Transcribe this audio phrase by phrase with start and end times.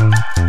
[0.00, 0.39] 是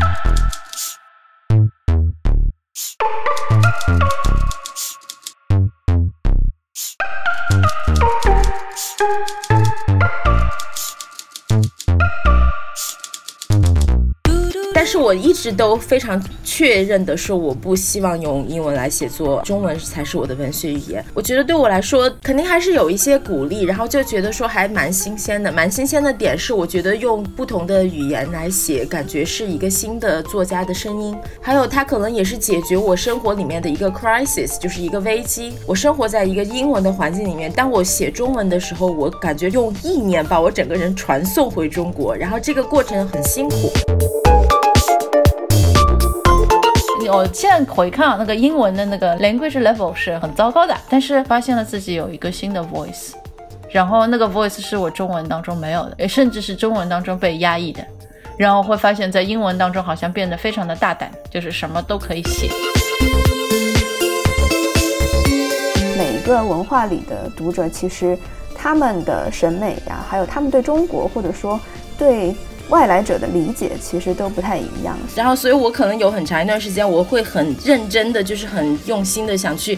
[15.12, 21.04] 我一直都非常确认的说，我不希望用英文来写作，中文才是我的文学语言。
[21.14, 25.52] 我觉得对我来说，肯定还是有一些鼓励，然后就觉得说还蛮新鲜的。
[25.52, 31.14] 蛮新鲜的点是，我觉得用不同的语言来写，感觉是一个新的作家的声音。
[31.42, 35.52] 还有，它可能也是解决我生活里面的一个 crisis，就是一个危机。
[35.68, 43.70] 我生活在一个英文的环境里面，当我写中文的时候，我感觉用意念把我整个人传送回中国，然后这个过程很辛苦。
[47.12, 53.12] 我现在回看啊那个英文的那个 language level 是很糟糕的，但是发现了自己有一个新的 voice，
[53.70, 57.86] 然后那个 voice 是我中文当中没有的，甚至是中文当中被压抑的，
[58.38, 62.50] 然后会发现，在英文当中好像变得非常的大胆，就是什么都可以写。
[65.98, 68.18] 每一个文化里的读者，其实
[68.56, 71.60] 他们的审美呀，还有他们对中国或者说
[71.98, 72.34] 对。
[72.72, 79.78] 外来者的理解其实都不太一样，然后，所以我可能有很长一段时间，我会很认真的，就是很用心的想去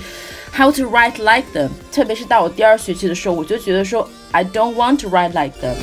[0.55, 1.69] how to write like them。
[1.91, 5.73] 特别是到我第二学期的时候，我就觉得说 I don't want to write like them。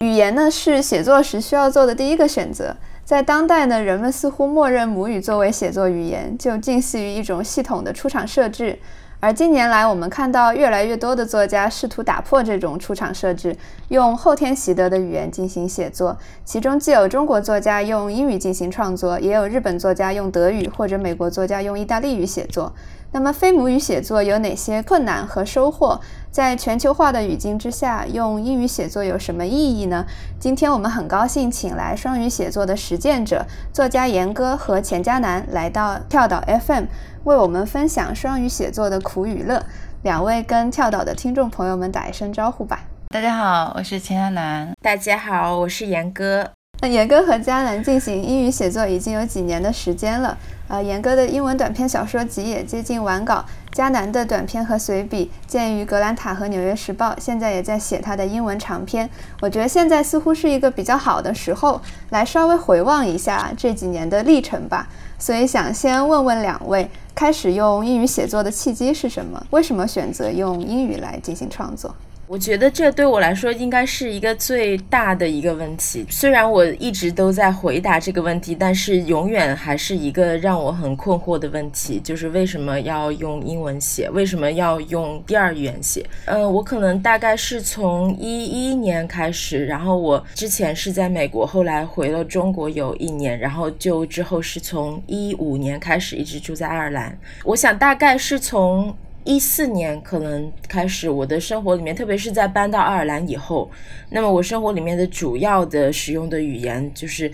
[0.00, 8.76] 语言呢是写作时需要做的第一个选择，在当代呢，人们似乎默认母语作为写作语言，就近似于一种系统的出厂设置。
[9.22, 13.56] 而近年来，我们看到越来越多的作家试图打破这种出场设置，
[13.86, 16.18] 用后天习得的语言进行写作。
[16.44, 22.72] 其中既有中国作家用英语进行创作，也有日本作家用德语或者美国作家用意大利语写作。
[23.14, 26.00] 那么，非母语写作有哪些困难和收获？
[26.30, 30.06] 在全球化的语境之下，用英语写作有什么意义呢？
[30.40, 36.84] 今天我们很高兴请来双语写作的实践者作家严歌和钱嘉楠来到跳岛 FM，
[37.24, 39.62] 为我们分享双语写作的苦与乐。
[40.02, 42.80] 两位跟跳岛的听众朋友们打一声招呼吧。
[43.10, 44.72] 大家好，我是钱嘉楠。
[44.80, 46.48] 大家好，我是严歌。
[46.82, 50.36] 那严哥和嘉楠进行英语写作已经有几年的时间了。
[50.66, 59.08] 呃，严哥的英文短篇小说集也接近完稿，迦南的短篇和随笔见于《格兰塔》和《纽约时报》，现在也在写他的英文长篇。
[59.40, 64.88] 我觉得现在似乎是一个比较好的时候，来稍微回望一下这几年的历程吧。
[65.20, 69.40] 所以想先问问两位，开始用英语写作的契机是什么？
[69.50, 71.94] 为什么选择用英语来进行创作？
[72.32, 76.02] 我觉得这对我来说应该是一个最大的一个问题。
[76.08, 84.08] 虽然我一直都在回答这个问题，但是永远还是一个让我很困惑的问题，就是为什么要用英文写？
[84.08, 86.06] 为什么要用第二语言写？
[86.24, 97.14] 嗯，我可能大概是从一一年开始，然后我之前是在美国，后来回了中国有一年，然后就之后是从一五年开始一直住在爱尔兰。
[97.44, 98.96] 我想大概是从。
[99.24, 103.70] 一四年可能开始，我的生活里面，特别是在搬到爱尔兰以后，
[104.10, 107.30] 那么我生活里面的主要的使用的语言就是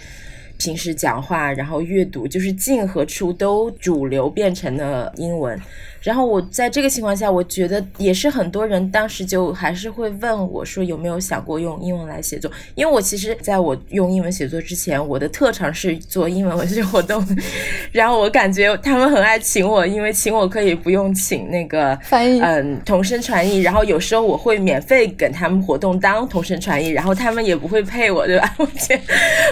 [0.59, 5.59] 平时讲话，然后阅读，就是进和出都主流变成了英文。
[6.03, 12.51] 然后我在这个情况下，我觉得也是很多人当时就还是会问我说有没有想过用英文来写作？
[12.75, 17.27] 因为我其实在我用英文写作之前，我的特长是做英文文学活动。
[17.91, 23.61] 然后我感觉他们很爱请我，因为请我可以不用请那个翻译，嗯，同声传译。
[23.61, 28.55] 然后有时候我会免费给他们活动当同声传译，然后他们也不会配我，对吧？
[28.59, 29.01] 我觉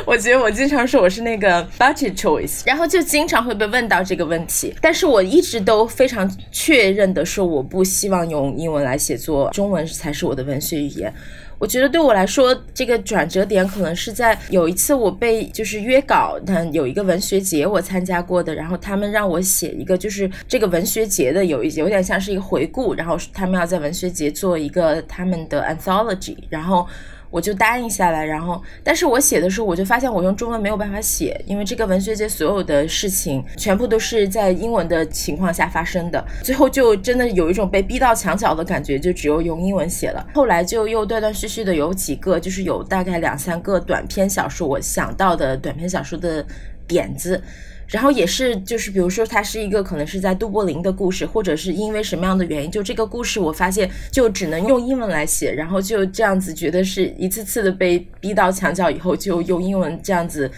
[0.06, 4.72] 我觉得我经常说我是那个 budget choice，然后就经常会被问到这个问题。
[4.80, 6.30] 但是我一直都非常。
[6.50, 11.12] 确认的说，我不希望用英文来写作，中文才是我的文学语言。
[11.58, 26.86] 我觉得对我来说，这个转折点可能是在有一次我被就是约稿，但有一个文学节我参加过的，然后他们让我写一个就是这个文学节的有一有点像是一个回顾，然后他们要在文学节做一个他们的 anthology，然后。
[27.30, 40.26] 我就答应下来，然后，但是我写的时候，我就发现我用中文没有办法写，因为这个文学节所有的事情全部都是在英文的情况下发生的，最后就真的有一种被逼到墙角的感觉，就只有用英文写了。
[40.34, 46.44] 后来就又断断续续的有几个，就是有大概两三个短篇小说，我想到的短篇小说的
[46.86, 47.42] 点子。
[47.88, 60.50] 然后也是，就是比如说，它是一个可能是在杜柏林的故事，或者是因为什么样的原因，就这个故事，我发现就只能用英文来写，然后就这样子觉得是一次次的被逼到墙角以后，就用英文这样子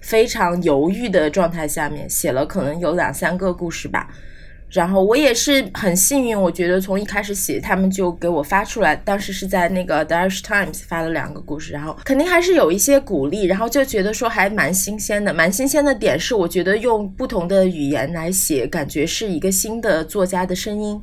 [0.00, 4.10] 非常犹豫的状态下面写了，可能有两三个故事吧。
[4.74, 8.96] 然后我也是很幸运，我觉得从一开始写，他们就给我发出来。
[8.96, 15.32] 当时是在那个《The Irish Times》发了两个故事，然后肯定还是有一些鼓励，然后就觉得说还蛮新鲜的。
[15.32, 21.00] 蛮新鲜的点是，我觉得用不同的语言来写，感觉是一个新的作家的声音，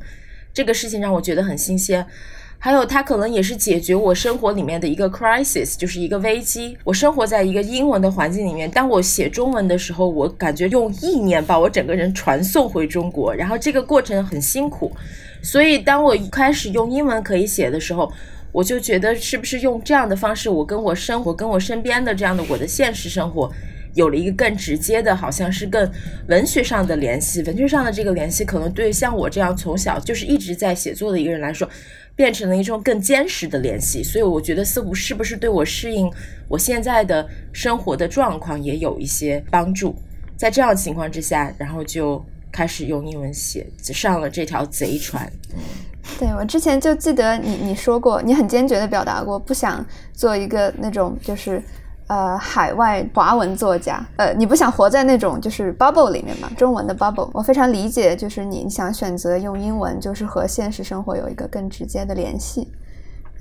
[0.54, 2.06] 这个事情让我觉得很新鲜。
[2.64, 6.78] 还有，它可能也是解决我生活里面的一个 crisis，就是一个危机。
[6.84, 14.92] 我生活在一个英文的环境里面，当我写中文的时候，我感觉用意念把我整个人传送回中国，然后这个过程很辛苦。
[15.42, 18.14] 所以，当我一开始用英文可以写的时候，
[18.52, 23.52] 我就觉得是不是用这样的方式，我跟我生活、跟我身边的这样的我的现实生活，
[23.96, 25.92] 有了一个更直接的，好像是更
[26.28, 27.42] 文学上的联系。
[27.42, 31.68] 文学上的这个联系，可能对像我这样从小就是一直在写作的一个人来说。
[32.22, 36.08] 变成了一种更坚实的联系，所以我觉得似乎是不是对我适应
[36.48, 39.96] 我现在的生活的状况也有一些帮助。
[40.38, 45.28] 在这样情况之下，然后就开始用英文写，上了这条贼船。
[46.20, 49.84] 对我之前就记得你你说过，你很坚决的表达过，不想
[50.14, 51.60] 做一个那种就是。
[52.12, 56.52] 呃，海外华文作家，呃，你不想活在那种就是 bubble 里面嘛？
[56.58, 62.68] 中文的 bubble，我非常理解，就是你想选择用英文，就是和现实生活有一个更直接的联系。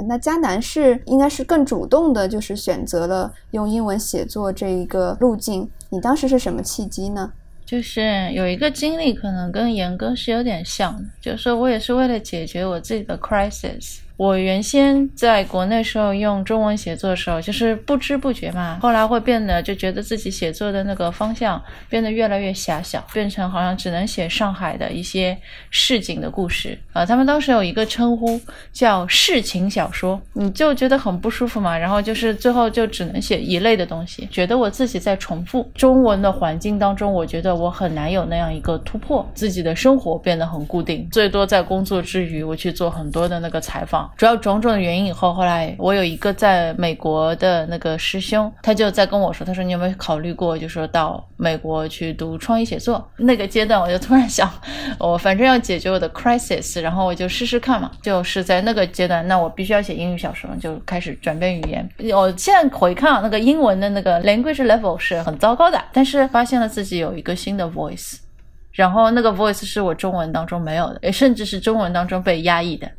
[0.07, 5.69] 那迦南是应该是更主动的，就是选择了用英文写作这一个路径。
[5.89, 7.33] 你当时是什么契机呢？
[7.67, 13.99] 就是有一个经历，可能跟严哥是有点像，就是我也是为了解决我自己的 crisis。
[14.21, 21.59] 我原先在国内时候用中文写作的时候，就是不知不觉嘛，后来会变得就觉得自己写作的那个方向
[21.89, 25.35] 变得越来越狭小，变成好像只能写上海的一些
[25.71, 27.07] 市井的故事啊。
[27.07, 28.39] 他们当时有一个称呼
[28.75, 31.79] 叫市情小说，你就觉得很不舒服嘛。
[31.79, 44.10] 然后就是最后就只能写一类的东西，觉得我自己在重复中文的环境当中，我觉得我很难有那样一个突破，自己的生活变得很固定，最多在工作之余我去做很多的那个采访。
[44.17, 53.07] 主要种种的原因，以后后来我有一个在美国的那个师兄，他就在跟我说，他说你有没有考虑过，就说到美国去读创意写作？
[53.17, 54.51] 那个阶段，我就突然想，
[54.99, 57.91] 我反正要解决我的 crisis，然后我就试试看嘛。
[58.03, 61.89] 就是在那个阶段，那我必须要写英语小说，就开始转变语言。
[62.15, 68.19] 我现在回看啊那个英文的那个 language level 是很糟糕的，但是发现了自己有一个新的 voice，
[68.73, 72.91] 然后那个 voice 是我中文当中没有的，甚至是中文当中被压抑的。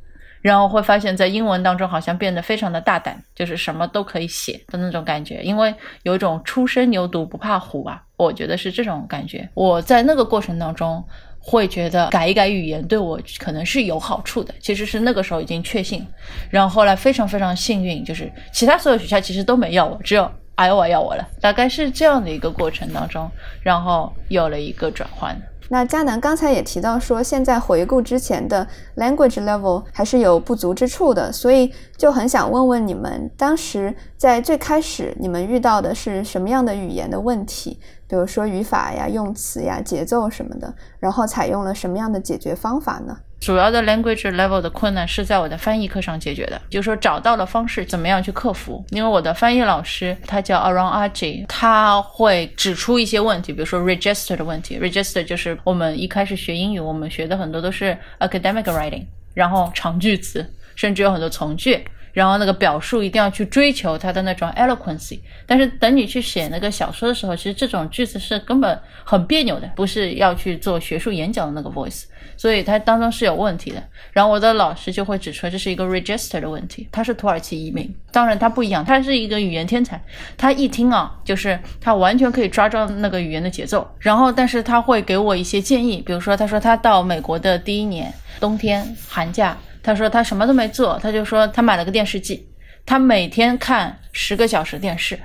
[0.41, 5.73] 然后会发现，在英文当中好像变得非常的大胆，就是什么都可以写的那种感觉，因为
[6.03, 9.47] 有一种初生牛犊不怕虎吧，我觉得是这种感觉。
[9.53, 11.03] 我在那个过程当中
[11.39, 16.05] 会觉得改一改语言对我可能是有好处的，其实是那个时候已经确信。
[16.49, 23.29] 然后后来非常非常幸运，就是其他所有学校其实都没要我，只有 i 瓦要我了，大概是这样的一个过程当中，
[23.61, 25.35] 然后有了一个转换。
[25.73, 37.79] 那嘉南刚才也提到说，现在回顾之前的 language level 还是有不足之处的，所以就很想问问你们，当时在最开始你们遇到的是什么样的语言的问题？
[38.05, 43.17] 比如说语法呀、用词呀、节奏什么的，然后采用了什么样的解决方法呢？
[43.41, 48.85] 主要的 language level 的困难是在我的翻译课上解决的，就是说找到了方式，怎么样去克服。
[48.91, 54.79] 因为我的翻译老师他叫 Aron Argy，他会指出一些问题，比如说 register 的问题。
[54.79, 61.83] register 就是我们一开始学英语，我们学的很多都是 academic writing，然后长句子，甚至有很多从句。
[62.13, 72.03] 然后那个表述一定要去追求它的那种 eloquence，但是等你去写那个小说的时候，其实这种句子是根本很别扭的，不是要去做学术演讲的那个 voice，
[72.35, 73.81] 所以它当中是有问题的。
[74.11, 76.87] 然后我的老师就会指出这是一个 register 的问题。
[76.91, 80.01] 他是土耳其移民，当然他不一样，他是一个语言天才。
[80.37, 83.89] 他一听啊，就是他完全可以抓住那个语言的节奏。
[83.99, 89.57] 然后，但是他会给我一些建议，比如说他说他到美国的第一年冬天寒假。
[89.83, 92.47] 他说他什么都没做，他就说他买了个电视机，
[92.85, 95.19] 他每天看十个小时电视，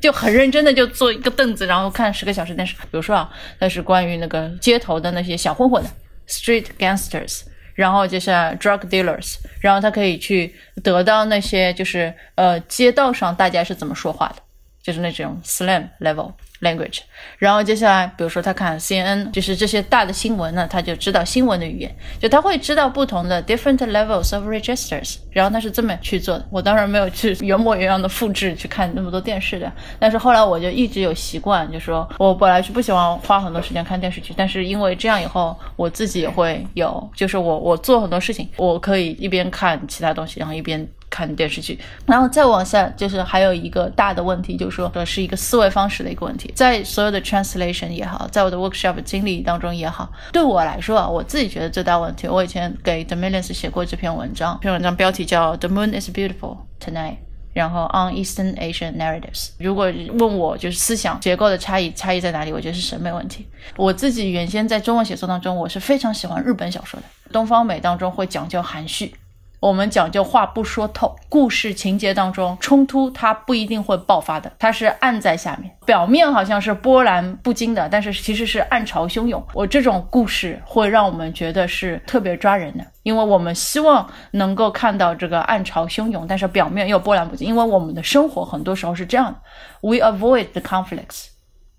[0.00, 2.74] 就很认真的就坐一个凳子，然后看十个小时电视。
[2.74, 5.90] 比如说啊，那是关于那个街头的那些小混混的
[6.28, 7.42] street gangsters，
[7.74, 14.36] 然后就是 drug dealers，然后他可以去得到那些就是呃街道上大家是怎么说话的，
[14.82, 16.32] 就是那种 slam level。
[16.60, 17.00] language，
[17.38, 26.46] 然后接下来，比如说他看 CNN，就是这些大的新闻呢，他就知道新闻的语言，就他会知道不同的 different levels of registers，然后他是这么去做的。
[26.50, 40.86] 我当然没有去原模原样的复制去看那么多电视的，但是后来我就一直有习惯，就说我本来是不喜欢花很多时间看电视剧，但是因为这样以后，我自己也会有，就是我我做很多事情，我可以一边看其他东西，然后一边。
[41.10, 46.47] 看电视剧，然后再往下就是还有一个大的问题，就是说这是一个思维方式的一个问题。
[46.54, 57.16] 在所有的 translation 也好，在我的 workshop 经历当中也好，对我来说啊，我自己觉得最大问题，我以前给 The Millions 写过这篇文章，这篇文章标题叫 The Moon is Beautiful Tonight。
[57.54, 62.52] 然后 on Eastern Asian narratives，如果问我就是思想结构的差异，差异在哪里？
[62.52, 63.48] 我觉得是审美问题。
[63.74, 67.06] 我自己原先在中文写作当中，我是非常喜欢日本小说的。
[67.32, 69.12] 东方美当中会讲究含蓄。
[69.60, 79.44] 我们讲究话不说透，故事情节当中冲突它不一定会爆发的，它是暗在下面，表面好像是波澜不惊的，但是其实是暗潮汹涌。
[79.52, 89.40] 我这种故事会让我们觉得是特别抓人的，因为我们希望能够看到这个暗潮汹涌，但是表面又波澜不惊，因为我们的生活很多时候是这样的
[89.80, 91.30] ，we avoid the conflicts。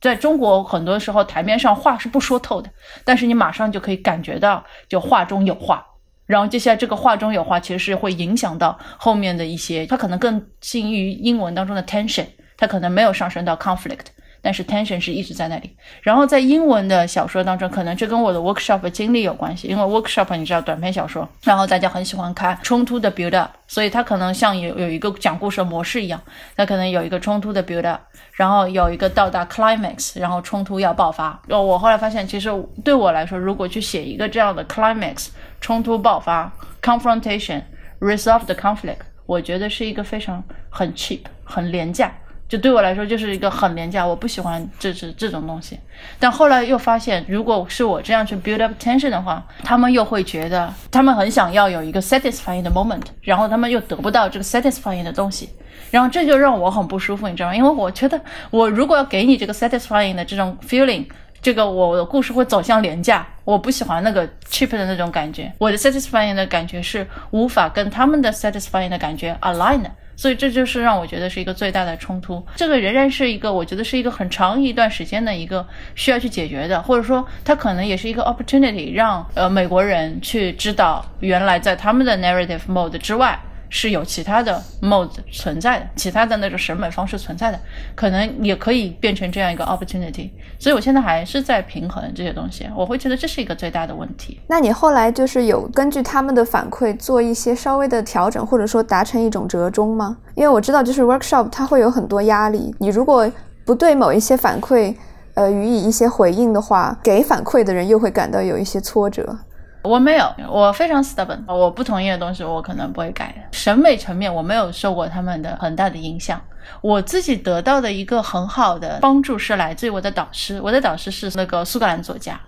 [0.01, 2.69] 在中国很多时候台面上话是不说透的，
[3.05, 5.85] 但是你马上就可以感觉到，就话中有话。
[6.29, 14.05] 然后接下来这个话中有话，其实是会影响到后面的一些，它可能更近于英文当中的 tension，它可能没有上升到 conflict，
[14.41, 15.75] 但是 tension 是一直在那里。
[16.01, 26.21] 然后在英文的小说当中，可能这跟我的 workshop 经历有关系，因为 workshop 你知道短篇小说，然后大家很喜欢看冲突的 build up，所以它可能像有有一个讲故事的模式一样，
[26.55, 28.01] 它可能有一个冲突的 build up，
[28.33, 31.39] 然后有一个到达 climax，然后冲突要爆发。
[31.49, 32.49] 哦，我后来发现，其实
[32.83, 35.27] 对我来说，如果去写一个这样的 climax。
[35.61, 36.49] 冲突爆发
[36.81, 42.09] ，confrontation，resolve the conflict，我觉得是一个非常很 cheap，很廉价，
[42.49, 45.79] 就对我来说就是一个很廉价，我不喜欢这是这种东西。
[46.19, 55.47] 但后来又发现，如果是我这样去 build up tension 的话，他们又会觉得他们很想要有一个 satisfying 的 moment，然后他们又得不到这个 satisfying 的东西，
[55.91, 57.55] 然后这就让我很不舒服，你知道吗？
[57.55, 61.05] 因为我觉得我如果要给你这个 satisfying 的这种 feeling。
[61.41, 65.49] 这个我的故事会走向廉价，我不喜欢那个 cheap 的那种感觉。
[65.57, 69.89] 我的 satisfying 的感觉是无法跟他们的 satisfying 的感觉 align 的，
[70.19, 72.45] 所以这就是让我觉得是一个最大的冲突。
[72.57, 83.39] 这个仍然是一个我觉得是一个很长一段时间的一个需要去解决的，或者说它可能也是一个 opportunity，让呃美国人去知道原来在他们的 narrative mode 之外。
[83.69, 87.59] 是有其他的 mode 存在的，其他的那种审美方式存在的，
[87.95, 90.29] 可能也可以变成这样一个 opportunity。
[90.59, 94.39] 所以我现在还是在平衡这些东西，我会觉得这是一个最大的问题。
[94.47, 100.17] 那你后来就是有根据他们的反馈做一些稍微的调整，或者说达成一种折中吗？
[100.35, 103.31] 因为我知道就是 workshop 它会有很多压力，你如果
[103.65, 104.95] 不对某一些反馈，
[105.35, 109.37] 呃予以一些回应的话，给反馈的人又会感到有一些挫折。
[109.81, 113.33] 我没有，我非常 stubborn，我不同意的东西我可能不会改。
[113.51, 116.41] 审美层面我没有受过他们的很大的影响，
[116.81, 122.39] 我自己得到的一个很好的帮助是来自于我的导师，我的导师是那个苏格兰作家。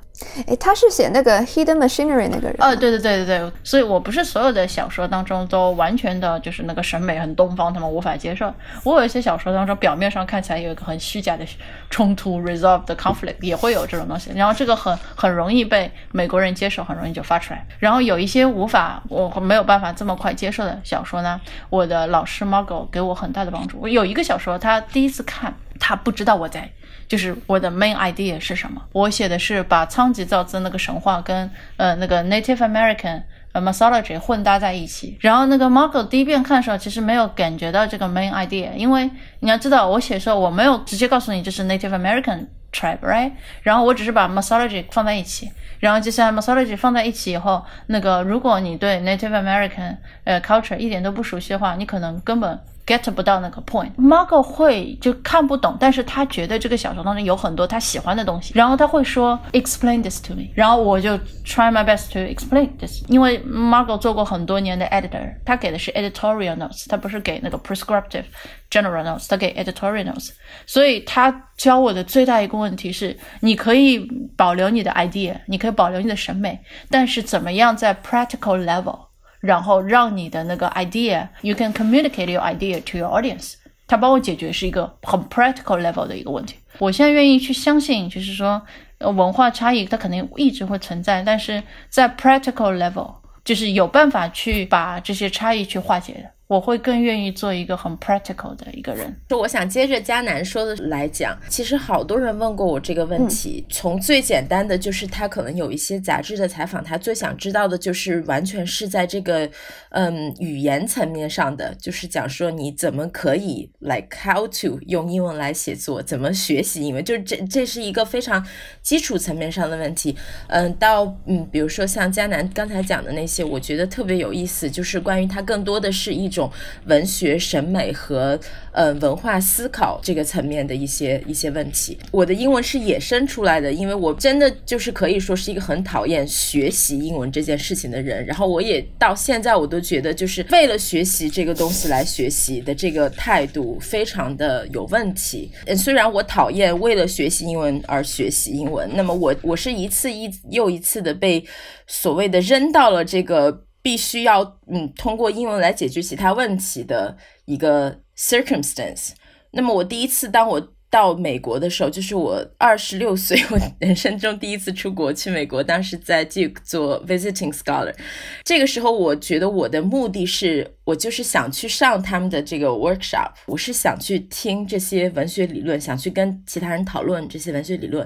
[0.47, 2.55] 哎，他是写那个 Hidden Machinery 那个人。
[2.59, 8.53] 哦，对对对对对，所以我不是所有的小说当中都完全的就是那个审美很东方，他们无法接受。
[8.83, 11.45] 我有一些小说当中表面上看起来有一个很虚假的
[11.89, 17.65] 冲突，resolve the conflict 也会有这种东西，然后这个很很容易被美国人接受，很容易就发出来。
[17.79, 23.77] 然后有一些无法我没有办法这么快接受的小说呢，我的老师 Margo 给我很大的帮助。
[23.81, 26.69] 我有一个小说，他第一次看，他不知道我在。
[27.11, 28.81] 就是我的 main idea 是什么？
[28.93, 35.17] 我写的是把仓颉造字那个神话跟呃那个 Native American 呃 mythology 混搭在一起。
[35.19, 39.09] 然后那个 Marco 第一遍看的时候，其实没有感觉到这个 main idea，因为
[39.41, 43.33] 你要知道，我写的时候我没有直接告诉你这是 Native American tribe，right？
[43.61, 45.51] 然后我只是把 mythology 放在一起，
[45.81, 52.57] 然后接下来 mythology 放在一起以后，那个如果你对 Native American 呃 culture 一点都不熟悉的话，你可能根本。
[52.91, 53.91] Get 不到那个 point。
[53.95, 61.11] Margot 会就看不懂，但是他觉得这个小说当中有很多他喜欢的东西，然后他会说 explain this to me，然后我就
[61.45, 63.03] try my best to explain this。
[63.07, 68.25] 因为 Margot 做过很多年的 editor，他给的是 editorial notes，他不是给那个 prescriptive
[68.69, 70.31] general notes，他给 editorial notes。
[70.65, 73.99] 所以他教我的最大一个问题是，你可以
[74.35, 79.10] 保留你的 idea，你可以保留你的审美，但是怎么样在 practical level。
[79.41, 83.55] 然后让你的那个 idea，you can communicate your idea to your audience。
[83.87, 86.55] 他帮我解决是一个很 practical level 的一个问题。
[86.77, 88.61] 我现在愿意去相信，就是说，
[88.99, 96.31] 文化差异它肯定一直会存在，但是在 practical level，就是有办法去把这些差异去化解的。
[96.51, 99.15] 我会更愿意做一个很 practical 的一个人。
[99.29, 103.65] 就我想接着佳楠说的来讲，其实好多人问过我这个问题。
[103.69, 109.49] 从最简单的，就是他可能有一些杂志的采访，他最想知道的就是完全是在这个
[109.91, 118.45] 嗯语言层面上的，就是讲说你怎么可以 like how to 用英文来写作，怎么学习英文，就是这这是一个非常
[118.81, 120.17] 基础层面上的问题。
[120.47, 126.40] 嗯，到嗯比如说像佳楠刚才讲的那些，我觉得特别有意思，就是关于他更多的是一种。
[126.41, 126.51] 种
[126.85, 128.39] 文学审美和
[128.71, 131.97] 呃文化思考这个层面的一些一些问题。
[132.11, 138.25] 我的英文是野生出来的，因为我真的就是可以说是一个很讨厌学习英文这件事情的人。
[138.25, 145.51] 然后我也到现在我都觉得，就是为了学习这个东西来学习的这个态度非常的有问题。
[145.67, 151.43] 嗯，虽然我讨厌为了学习英文而学习英文，那么我我是一次一又一次的被
[151.87, 153.65] 所谓的扔到了这个。
[153.81, 159.11] 必须要嗯通过英文来解决其他问题的一个 circumstance。
[159.51, 167.95] 那么我第一次当我到美国的时候，就是我二十六岁，我人生中第一次出国去美国，当时在 Duke 做 visiting scholar。
[168.43, 178.05] 这个时候，我觉得我的目的是我就是想去上他们的这个 workshop，我是想去听这些文学理论，想去跟其他人讨论这些文学理论。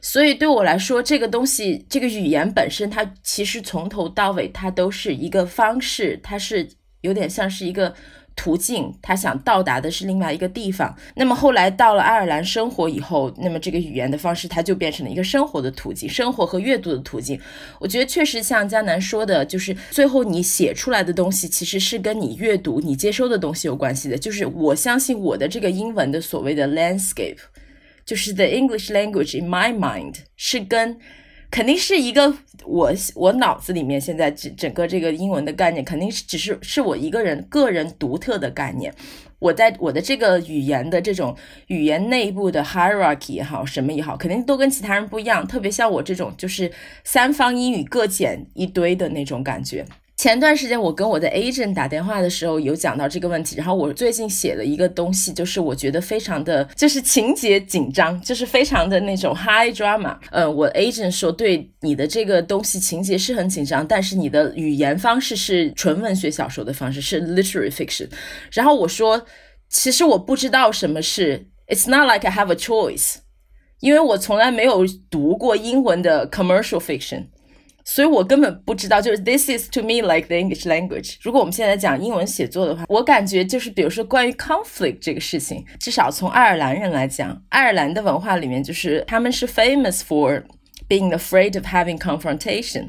[0.00, 6.68] 所以对我来说，这个东西，这个语言本身，它其实从头到尾，它都是一个方式，它是
[7.02, 7.94] 有点像是一个。
[8.36, 10.94] 途径，他想到达的是另外一个地方。
[11.16, 17.40] 那么后来到了爱尔兰生活以后，那么这个语言的方式，它就变成了一个生活的途径，生活和阅读的途径。
[17.80, 24.18] 我觉得确实像江南说的，就是最后你写出来的东西，其实是跟你阅读、你接收的东西有关系的。
[24.18, 27.38] 就是我相信我的这个英文的所谓的 landscape，
[28.04, 30.98] 就是 the English language in my mind，是跟。
[31.50, 32.34] 肯定是一个
[32.64, 38.94] 我我脑子里面现在整整个这个英文的概念，肯定是只是是我一个人个人独特的概念。
[39.38, 41.36] 我在我的这个语言的这种
[41.66, 45.46] 语言内部的 hierarchy 也好，什么也好，肯定都跟其他人不一样。
[45.46, 46.72] 特别像我这种就是
[47.04, 49.84] 三方英语各捡一堆的那种感觉。
[50.26, 60.18] 前段时间我跟我的 agent 打电话的时候有讲到这个问题，然后我最近写了一个东西，就是我觉得非常的，就是情节紧张，就是非常的那种 high drama。
[60.32, 68.08] 呃，我 agent 说对你的这个东西情节是很紧张，但是你的语言方式是纯文学小说的方式，是 literary fiction。
[68.50, 69.24] 然后我说，
[69.68, 73.18] 其实我不知道什么是，it's not like I have a choice，
[73.78, 77.26] 因为我从来没有读过英文的 commercial fiction。
[77.88, 81.14] 所以我根本不知道，就是 this is to me like the English language。
[81.22, 90.42] 如果我们现在讲英文写作的话，我感觉就是比如说关于 conflict 这个事情，至少从爱尔兰人来讲，爱尔兰的文化里面就是他们是 famous for
[90.88, 92.88] being afraid of having confrontation。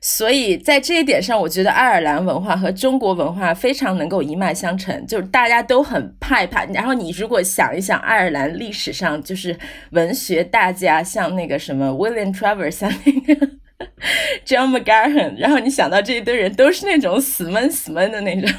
[0.00, 6.64] 所以在这一点上，我觉得爱尔兰文化和中国文化非常能够一脉相承，就是大家都很害怕。
[6.64, 9.56] 然后你如果想一想，爱尔兰历史上就是
[9.90, 13.61] 文学大家，像那个什么 William Travers，像那个。
[14.44, 18.50] John McGahern，然后你想到这一堆人都是那种死闷死闷的那种，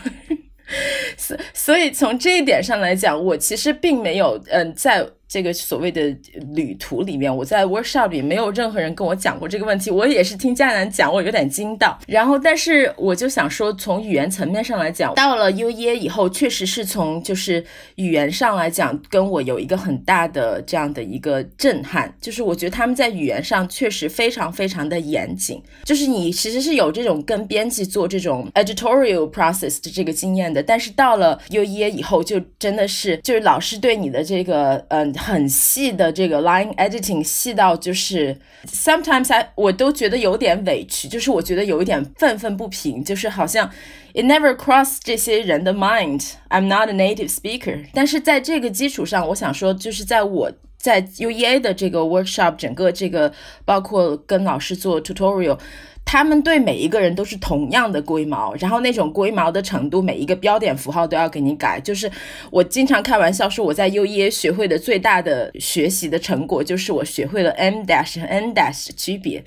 [1.17, 5.07] 所所以从这一点上来讲，我其实并没有嗯在。
[5.33, 6.15] 这个所谓的
[6.53, 11.97] 旅途里面，我在 workshop 里没有任何人跟我讲过这个问题，我也是听佳楠讲，我有点惊到。
[12.05, 17.65] 然后，但是我就想说，从语言层面上来讲，到了 U E A 以后，确实是从就是
[17.95, 35.11] 语言上来讲，跟我有一个很大的这样的一个震撼，就是我觉得他们在语言上确实非常非常的严谨，就是你其实是有这种跟编辑做这种 editorial process 的这个经验的，但是到了 U E A 以后，就真的是就是老师对你的这个嗯。
[35.23, 43.69] 很细的这个 line editing 细到就是 sometimes I 我都觉得有点委屈，就是我觉得有一点愤愤不平，就是好像
[44.13, 47.85] it never cross 这些人的 mind I'm not a native speaker。
[47.93, 53.33] 但是在这个基础上，我想说，就是在我在 UEA 的这个 workshop 整个这个
[53.63, 55.57] 包括跟老师做 tutorial。
[56.05, 61.79] 他们对每一个人都是同样的龟毛，然后那种龟毛的程度，每一个标点符号都要给你改。
[61.79, 62.11] 就是
[62.51, 69.43] 我经常开玩笑说，我在 U E A 学会的最大的学习的成果，就是我学会了 M dash 和 N dash 的区别。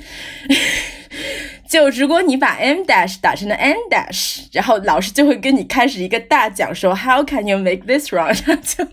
[1.68, 8.34] 就如果你把 M dash 打成了 N dash，然后老师就会跟你开始一个大讲，说 How can you make this wrong？
[8.62, 8.86] 就，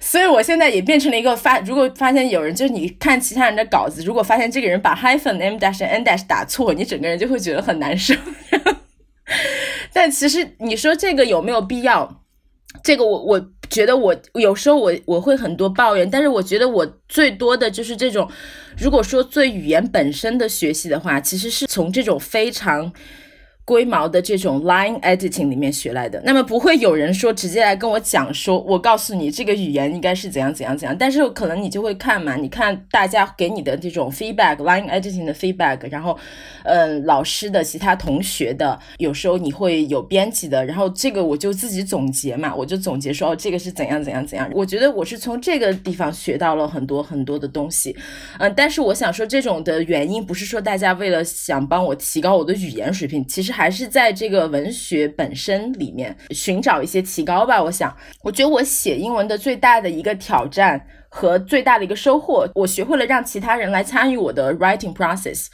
[0.00, 8.14] 所以我现在也变成了一个发，如果发现有人就是你看其他人的稿子，如果发现这个人把 hyphen M dash N dash 打错，你整个人就会觉得很难受。
[9.92, 12.22] 但其实你说这个有没有必要？
[12.84, 18.28] 这个我我觉得我有时候我我会很多抱怨，但是我觉得我最多的就是这种，
[18.76, 22.92] 如果说最语言本身的学习的话，其实是从这种非常。
[23.70, 36.18] 龟毛的这种 line editing 里面学来的，那么不会有人说直接来跟我讲说，我告诉你这个语言应该是怎样怎样怎样，但是可能你就会看嘛，你看大家给你的这种 feedback line editing 的 feedback，然后，
[36.64, 47.96] 嗯，老师的其他同学的，有时候你会有编辑的，然后这个我就自己总结嘛，我就总结说哦，这个是怎样怎样怎样，我觉得我是从这个地方学到了很多很多的东西，
[48.40, 53.59] 嗯，但是我想说这种的原因不是说大家为了想帮我提高我的语言水平，其实还。
[53.60, 57.62] 还是在这个文学本身里面寻找一些提高吧。
[57.62, 65.48] 我想，我觉得我写英文的最大的一个挑战和最大的一个收获，我学会了让其他人来参与我的 writing process。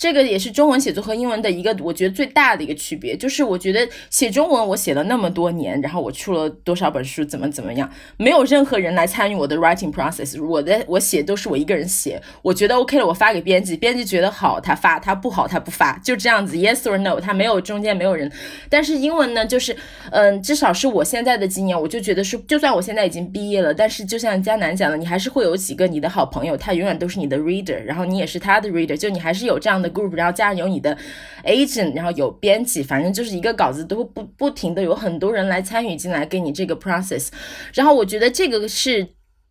[0.00, 18.32] 这个也是中文写作和英文的一个，我觉得最大的一个区别，就是我觉得写中文我写了那么多年，然后我出了多少本书，怎么怎么样，没有任何人来参与我的 writing process，我的我写都是我一个人写，我觉得 OK 了，我发给编辑，编辑觉得好，他发，他不好，他不发，就这样子，yes or no，他没有中间没有人。
[18.70, 19.76] 但是英文呢，就是
[20.12, 29.89] 嗯，至少是我现在的经验，我就觉得是，就算我现在已经毕业了，但是就像江南讲的，你还是会有几个你的好朋友，他永远都是你的 reader，然后你也是他的 reader，就你还是有这样的。
[29.90, 30.96] group，然后加上有你的
[31.44, 37.28] agent，然后有编辑，反正就是一个稿子都不不停的有很多人来参与进来给你这个 process，
[37.74, 39.08] 然后我觉得这个是。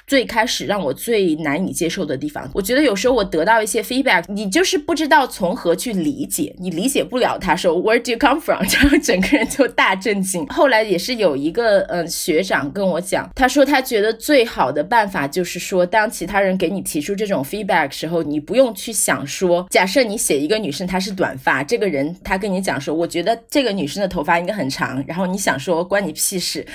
[0.10, 8.63] 最开始让我最难以接受的地方，我觉得有时候我得到一些 feedback，你就是不知道从何去理解，你理解不了他说 Where do you come from？
[8.63, 10.48] 然后整个人就大震惊。
[10.48, 26.65] 后来也是有一个嗯学长跟我讲，他说他觉得最好的办法就是说，当其他人给你提出这种 feedback 时候，你不用去想说，假设你写一个女生她是短发，这个人他跟你讲说，我觉得这个女生的头发应该很长，然后你想说关你屁事，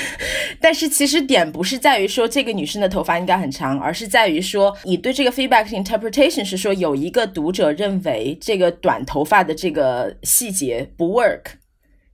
[0.58, 2.77] 但是其实点不是在于说这个女生。
[2.80, 11.42] 的头发应该很长，而是在于说，你对这个 feedback interpretation 是说，有一个读者认为这个短头发的这个细节不 work。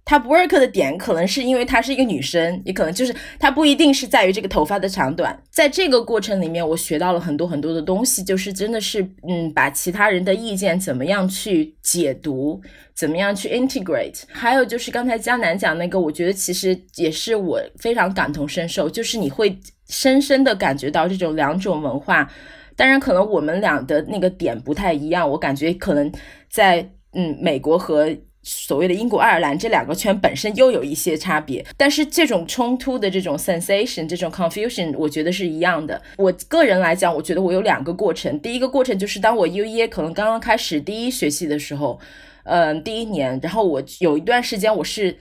[0.07, 5.42] 它不 work 的点，可能是因为她是一个女生，也可能就是她不一定是在于这个头发的长短。
[5.50, 12.61] 在这个过程里面，我学到了很多很多的东西，就是真的是，嗯，把其他人的意见怎么样去解读，
[12.94, 14.24] 怎么样去 integrate。
[14.29, 22.30] 还有就是刚才江南讲那个，我觉得其实也是我非常感同身受，就是你会深深的感觉到这种两种文化。
[22.76, 26.12] 当然，可能我们俩的那个点不太一样，我感觉可能
[26.48, 28.14] 在嗯美国和。
[28.46, 36.02] 所谓的英国、爱尔兰这两个圈本身又有一些差别，但是这种冲突的这种 sensation、这种 confusion，我觉得是一样的。
[36.18, 38.38] 我个人来讲，我觉得我有两个过程。
[38.40, 41.98] 第一个过程就是当我 UEA 可能刚刚开始第一学期的时候，
[42.42, 45.16] 嗯，第一年，然后我有一段时间我是。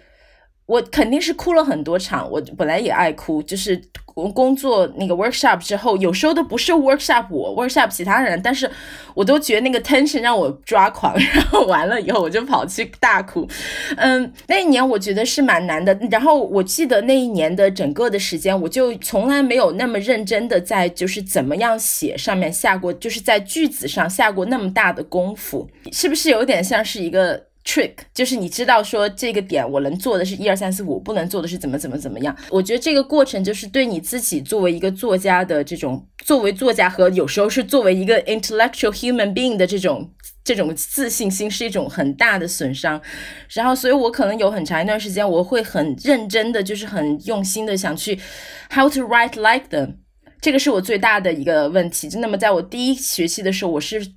[0.66, 8.70] 我肯定是哭了很多场，我本来也爱哭，就是工作那个 workshop 之后，有时候都不是 workshop 我 workshop 其他人，但是
[9.16, 13.48] 我都觉得那个 tension 让我抓狂， 然后完了以后我就跑去大哭。
[13.98, 32.36] 嗯，那一年我觉得是蛮难的，然后我记得那一年的整个的时间，我就从来没有那么认真的在就是怎么样写上面下过，就是在句子上下过那么大的功夫，是不是有点像是一个？trick 就是你知道说这个点我能做的是一二三四五，不能做的是怎么怎么怎么样。
[32.50, 40.12] 我觉得这个过程就是对你自己作为一个作家的这种，作为作家和有时候是作为一个 intellectual human being 的这种
[40.44, 43.02] 这种自信心是一种很大的损伤。
[43.50, 48.20] 然后，所以我可能有很长一段时间我会很认真的，就是很用心的想去
[48.70, 49.96] how to write like them。
[50.42, 52.10] 这个是我最大的一个问题。
[52.10, 54.14] 就那么在我第一学期的时候，我是。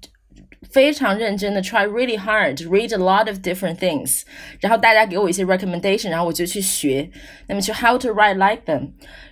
[0.76, 4.22] 非常认真的 try really hard read a lot of different things，
[4.60, 7.10] 然后大家给我一些 recommendation，然后我就去学，
[7.48, 8.92] 那么去 how to write like them，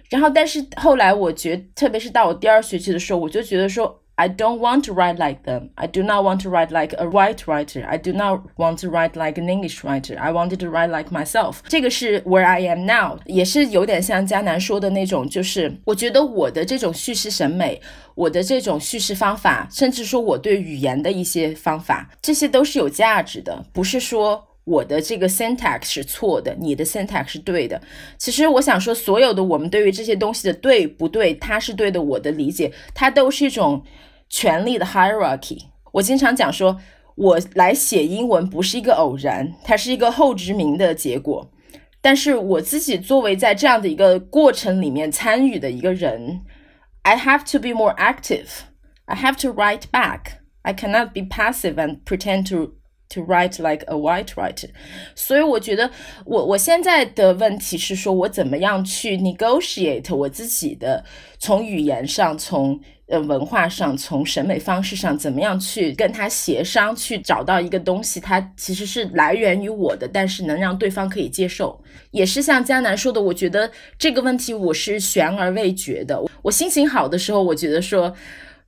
[0.09, 4.02] 然后但是后来我觉，特别是到我第二学期的时候，我就觉得说。
[4.16, 5.70] I don't want to write like them.
[5.74, 7.84] I do not want to write like a white writer.
[7.84, 10.16] I do not want to write like an English writer.
[10.16, 11.56] I wanted to write like myself.
[11.68, 17.80] 这个是 where I am now，也是有点像迦南说的那种，就是我觉得我的这种叙事审美，
[18.14, 24.46] 我的这种叙事方法，甚至说我对语言的一些方法，这些都是有价值的，不是说。
[24.64, 27.80] 我的这个 syntax 是错的，你的 syntax 是对的。
[28.16, 33.84] 其实我想说，所有的我们对于这些东西的对不对，它是对的，我的理解，它都是一种
[34.30, 35.58] 权力的 hierarchy。
[35.92, 36.80] 我经常讲说，
[37.14, 41.50] 我来写英文不是一个偶然，它是一个后殖民的结果。
[42.00, 46.40] 但是我自己作为在这样的一个过程里面参与的一个人
[47.02, 48.46] ，I have to be more active.
[49.04, 50.38] I have to write back.
[50.62, 52.76] I cannot be passive and pretend to.
[53.14, 54.68] To write like a white writer，
[55.14, 55.88] 所以我觉得
[56.24, 61.04] 我我现在的问题是说，我怎么样去 negotiate 我自己的
[61.38, 71.80] 从语言上，从呃文化上，从审美方式上，怎么样去跟他协商，去找到一个东西，它其实是来源于我的，但是能让对方可以接受。
[72.10, 76.20] 也是像江南说的，我觉得这个问题我是悬而未决的。
[76.42, 78.12] 我心情好的时候，我觉得说，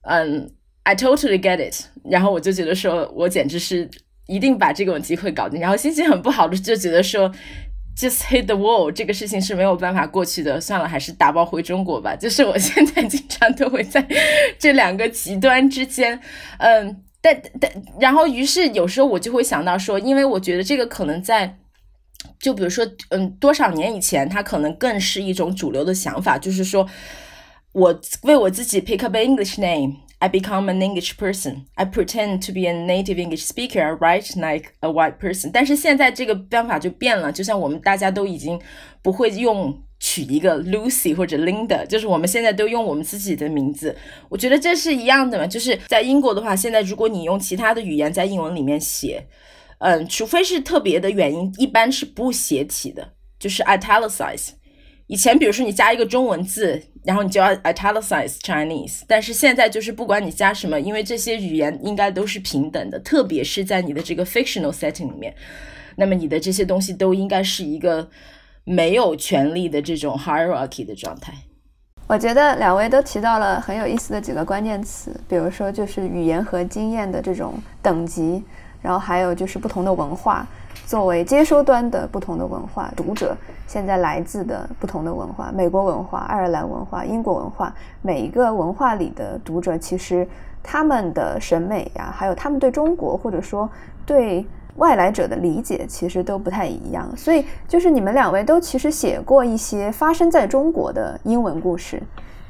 [0.02, 0.52] 嗯
[0.85, 3.90] ，I totally get it，然后我就觉得说我简直是。
[4.27, 7.31] 一定把这个问题会搞定，然后心情很不好的就觉得说
[7.97, 12.15] ，just hit the wall，这个事情是没有办法过去的，算了，还是打包回中国吧。
[12.17, 14.07] 就是我现在经常都会在
[14.59, 16.21] 这两个极端之间，
[16.59, 17.03] 嗯。
[17.23, 21.57] 但但然后于是有时候我就会想到说，因为我觉得这个可能在。
[22.41, 26.87] 就比如说，嗯，多少年以前，它可能更是一种主流的想法，就是说，
[27.73, 33.44] 我为我自己 pick up English name I become an English person，I pretend to be a native English
[33.44, 35.50] speaker，I write like a white person。
[35.52, 38.61] 但是现在这个方法就变了，就像我们大家都已经
[39.02, 43.96] 不会用取一个 Lucy 或者 Linda，就是我们现在都用我们自己的名字。
[44.29, 49.26] 我觉得这是一样的嘛，就是在英国的话，现在如果你用其他的语言在英文里面写。
[49.79, 54.52] 嗯，除非是特别的原因，一般是不写体的，就是 italicize。
[55.09, 65.35] 以前比如说你加一个中文字，然后你就要 italicize Chinese，但是现在就是不管你加什么，因为这些语言应该都是平等的，特别是在你的这个 fictional setting 里面，
[65.97, 68.11] 那么你的这些东西都应该是一个
[68.64, 71.33] 没有权利的这种 hierarchy 的状态。
[72.09, 78.42] 我觉得两位都提到了很有意思的几个关键词，比如说就是语言和经验的这种等级。
[78.83, 80.47] 然后还有就是不同的文化，
[80.87, 83.37] 作为接收端的不同的文化，读者
[83.67, 90.27] 现在来自的不同的文化，美国文化、爱尔兰文化、英国文化，每一个文化里的读者，其实
[90.62, 93.69] 他们的审美呀，还有他们对中国或者说
[94.05, 97.09] 对外来者的理解，其实都不太一样。
[97.17, 102.01] 所以就是你们两位都其实写过一些发生在中国的英文故事，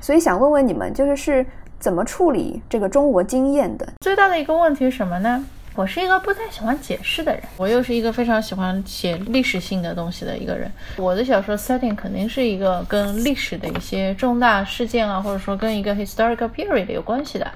[0.00, 1.46] 所以想问问你们，就是是
[1.78, 3.86] 怎么处理这个中国经验的？
[4.00, 5.44] 最大的一个问题是什么呢？
[5.76, 10.72] 我是一个不太喜欢解释的人，我又是一个非常喜欢写历史性的东西的一个人。
[10.96, 17.46] 我的小说 setting 肯定是一个跟历史的一些重大事件啊，或者说跟一个 historical period 有关系的。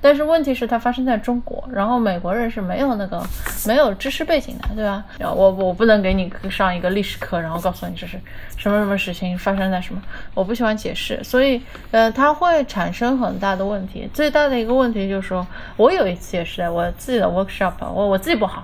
[0.00, 3.24] 但是问题是它发生在中国，然后美国人是没有那个
[3.64, 5.04] 没有知识背景的，对吧？
[5.20, 8.18] 我我不能给你上一个历史课，然后告诉你这是
[8.56, 10.02] 什么什么事情发生在什么。
[10.34, 11.62] 我不喜欢解释，所以
[11.92, 14.08] 呃，它会产生很大的问题。
[14.12, 17.67] 最大的一个问题就是说，我有一次也是在我自己的 workshop。
[17.80, 18.62] 我我自己不好，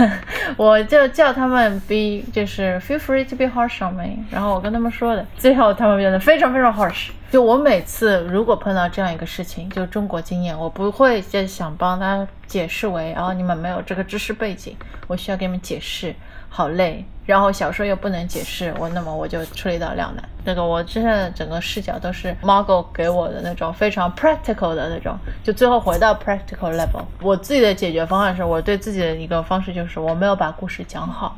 [0.56, 7.10] 我就叫他们 be 就是 feel free to be harsh on me，然后我跟他们说的，最后他们变得非常非常 harsh。
[7.30, 14.76] 就我每次如果碰到这样一个事情，就中国经验，我不会就想帮他解释为，啊你们没有这个知识背景，
[15.08, 16.14] 我需要给你们解释。
[16.56, 20.24] 好累，然后小说又不能解释我，那么我就处理到两难。
[20.44, 27.02] 那个我现在整个视角都是 Margo 给我的那种非常 practical 的那种，就最后回到 practical level。
[27.20, 31.36] 我自己的解决方案是我对自己的一个方式就是我没有把故事讲好。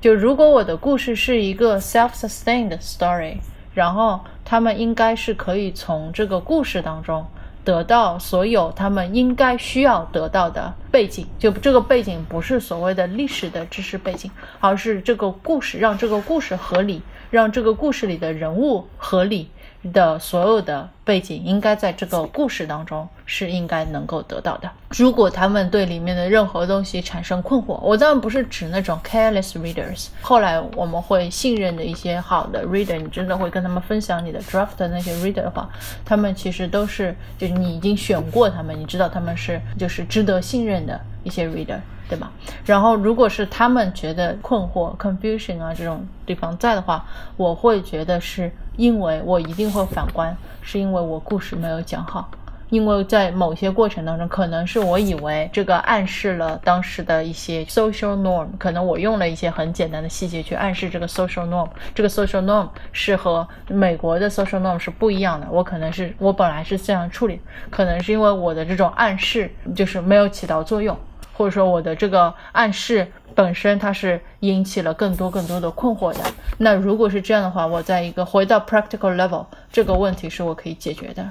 [0.00, 3.36] 就如果我的故事是一个 self-sustained story，
[3.74, 7.24] 然后他们应该是可以从这个故事当中。
[7.64, 19.48] 得到所有他们应该需要得到的背景，就这个背景不是所谓的历史的知识背景，而是这个故事让这个故事合理，让这个故事里的人物合理。
[19.92, 24.70] 的所有的背景应该在这个故事当中是应该能够得到的。
[24.90, 30.08] 如果他们对里面的任何东西产生困惑，我当然不是指那种 careless readers。
[30.20, 35.68] 后来我们会信任的一些好的 reader，你真的会跟他们分享你的 draft 的那些 reader 的话，
[36.04, 41.80] 他们其实都是就是你已经选过他们，你知道他们是就是值得信任的一些 reader。
[42.08, 42.30] 对吧？
[42.66, 47.06] 然后，如果是他们觉得困惑、confusion 啊这种地方在的话，
[47.38, 52.30] 我会觉得是因为我一定会反观，是因为我故事没有讲好，
[52.70, 65.46] 因为在某些过程当中，可能是我以为这个暗示了当时的一些 social norm，可能我用了一些很简单的细节去暗示这个 social norm，这个 social norm 是和美国的 social norm 是不一样的。
[65.50, 67.38] 我可能是我本来是这样处理，
[67.70, 70.96] 可能是因为我的这种暗示就是没有起到作用。
[71.32, 76.20] 或者说我的这个暗示本身它是引起了更多更多的困惑的。
[76.58, 81.28] 那如果是这样的话，我在一个回到 practical level，这个问题是我可以解决的。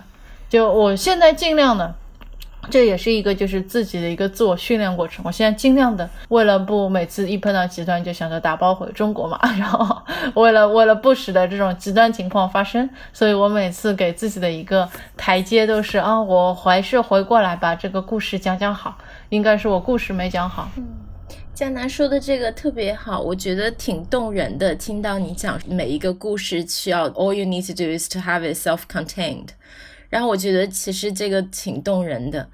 [0.50, 1.96] 就我现在尽量的。
[2.70, 5.26] 这也是一个就是自己的一个自我训练过程。
[5.26, 10.00] 我现在尽量的为了不每次一碰到极端就想着打包回中国嘛， 然后
[10.36, 14.88] 为了为了不使得这种极端情况发生，所以我每次给自己的一个
[15.18, 18.96] 台阶都是啊，我还是回过来把这个故事讲讲好。
[19.32, 20.70] 应该是我故事没讲好。
[20.76, 20.86] 嗯，
[21.54, 24.76] 江南说的这个特别好，我觉得挺动人的。
[24.76, 29.48] 听到你讲每一个故事需要 all you need to do is to have it self-contained。
[30.10, 32.46] 然后我觉得其实这个挺动人的，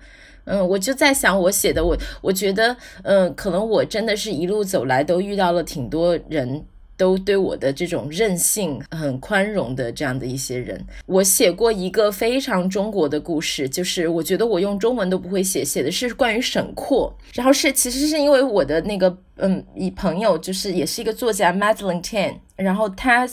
[0.45, 6.63] 嗯，我就在想我写的我，我觉得，嗯，可能我真的是一路走来都遇到了挺多人。
[6.97, 23.27] 都对我的这种任性很宽容的这样的一些人，我写过一个非常中国的故事，就是我觉得我用中文都不会写，写的是关于沈括，然后是其实是因为我的那个嗯，一朋友就是也是一个作家 Madeline Tan，然后他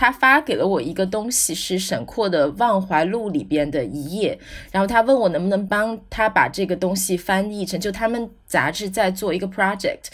[0.00, 4.38] 他发给了我一个东西，是沈括的《忘怀录》里边的一页，
[4.70, 10.04] 然后他问我能不能帮他把这个东西翻译成，就他们杂志在做一个 project，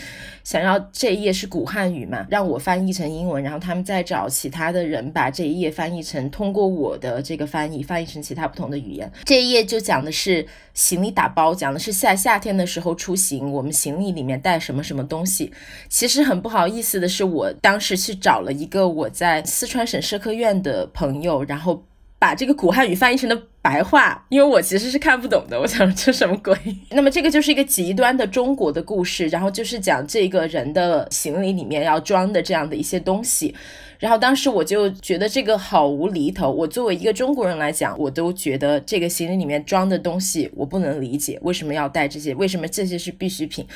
[0.42, 9.12] 想要这一页是古汉语嘛，让我翻译成英文，然后他们再找其他的人把这一页翻译成，通过我的这个翻译翻译成其他不同的语言。
[9.26, 15.52] 这一页就讲的是行李打包，讲的是在夏天的时候出行，我们行李里面带什么什么东西。
[15.90, 21.84] 其实很不好意思的是，我当时去找了一个我在四川川省社科院的朋友，然后
[22.20, 25.60] 把这个古汉语翻译成了白话，因为我其实是看不懂的。
[25.60, 26.56] 我想这什么鬼？
[26.94, 33.52] 那么这个就是一个极端的中国的故事，然后就是讲这个人的行李里面要装的这样的一些东西。
[33.98, 36.48] 然后当时我就觉得这个好无厘头。
[36.52, 42.32] 我作为一个中国人来讲，我都觉得这个行李里面装的东西我不能理解，为什么要带这些？
[42.36, 43.66] 为什么这些是必需品？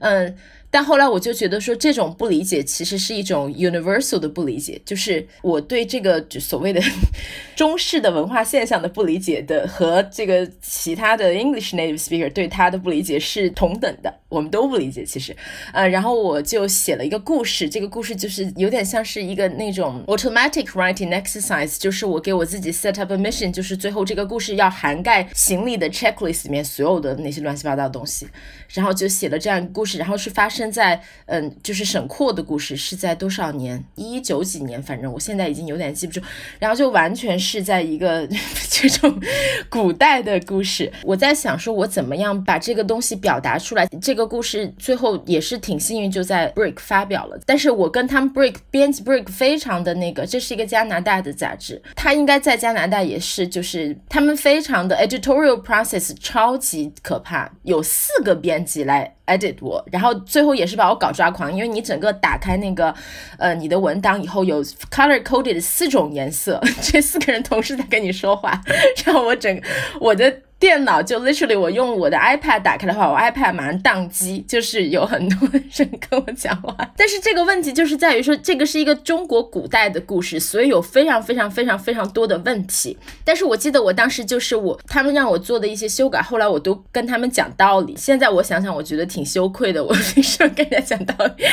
[0.00, 0.34] 嗯。
[0.74, 6.80] 但后来我就觉得说，这种不理解其实是一种 universal 的不理解，就是我对这个所谓的
[7.54, 15.04] 中式的文化现象的不理解的，和这个其他的 English native speaker 对他的不理解是同等的，我们都不理解。
[15.04, 15.36] 其实，
[15.74, 28.26] 呃，然后我就写了一个故事，这个故事就是有点像是一个那种 automatic writing exercise，就是我给我自己 set up a mission，就是最后这个故事要涵盖行李的 checklist 里面所有的那些乱七八糟的东西，
[28.70, 30.61] 然后就写了这样一个故事，然后是发生。
[30.62, 33.82] 现在，嗯，就是沈括的故事是在多少年？
[33.96, 36.20] 一九几年，反正我现在已经有点记不住。
[36.60, 38.24] 然后就完全是在一个
[38.70, 39.20] 这种
[39.68, 40.92] 古代的故事。
[41.02, 43.84] 我在想，说我怎么样把这个东西表达出来？
[44.00, 47.36] 这个故事最后也是挺幸运，就在 Break 发表了。
[47.44, 59.12] 但是我跟他们 Break 编辑 Break 非常的那个，这是一个加拿大的杂志，他应该在加拿大也是，就是他们非常的 editorial process 超级可怕，有四个编辑来。
[59.24, 62.94] edit 我，然后最后也是把我搞抓狂，因为你整个打开那个，
[63.38, 68.60] 呃，你的文档以后有 color coded 四种颜色， 这四个人同时在跟你说话，
[69.04, 69.60] 然后我整
[70.00, 70.32] 我的。
[70.62, 76.72] 电脑就 literally 我用我的 iPad 打开的话，我 iPad 马上宕机，就是有很多人跟我讲话。
[76.96, 82.96] 但是这个问题就是在于说，这个是一个中国古代的故事，所以有非常非常非常非常多的问题。
[83.24, 87.96] 但是我记得我当时就是我他们让我做的一些修改，后来我都跟他们讲道理。
[87.96, 91.44] 现在我想想，我觉得挺羞愧的，我为什么跟人家讲道理？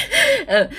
[0.45, 0.69] 嗯。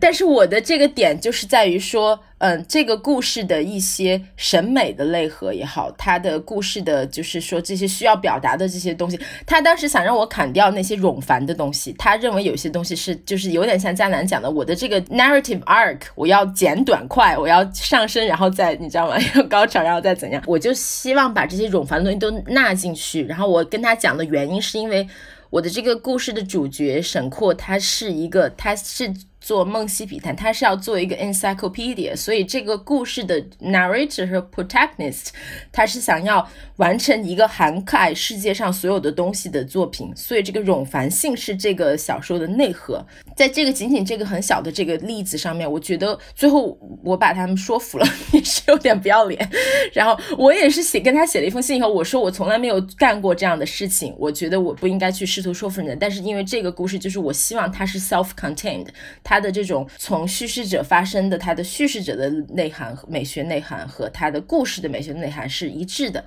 [0.00, 19.16] 但是我的这个点就是在于说，嗯，这个故事的一些审美的内核也好，他的故事的，就是说这些需要表达的这些东西，他当时想让我砍掉那些冗繁的东西，他认为有些东西是就是有点像江南讲的，我的这个 narrative arc 我要剪短快，我要上升，然后再你知道吗？
[19.36, 20.42] 要高潮，然后再怎样？
[20.46, 23.24] 我就希望把这些冗繁的东西都纳进去。
[23.24, 25.08] 然后我跟他讲的原因是因为
[25.48, 29.14] 我的这个故事的主角沈括，他是一个，他是。
[29.46, 35.28] 做梦溪笔谈，他是要做一个 encyclopedia，所以这个故事的 narrator 和 protagonist，
[35.70, 36.44] 他是想要
[36.78, 43.06] 完成一个涵盖世界上所有的东西的作品，所以这个冗繁性是这个小说的内核。
[43.36, 49.48] 在这个仅仅这个很小的这个例子上面，我觉得最后我把他们说服了，也是有点不要脸。
[49.94, 58.88] 然后我也是写跟他写了一封信以后，我说我从来没有干过这样的事情，我觉得我不应该去试图说服人，但是因为这个故事就是我希望它是 self-contained，
[59.22, 59.35] 它。
[59.36, 66.24] 他的这种从叙事者发生的，他的叙事者的内涵和、美学内涵和他的故事的美学内涵是一致的。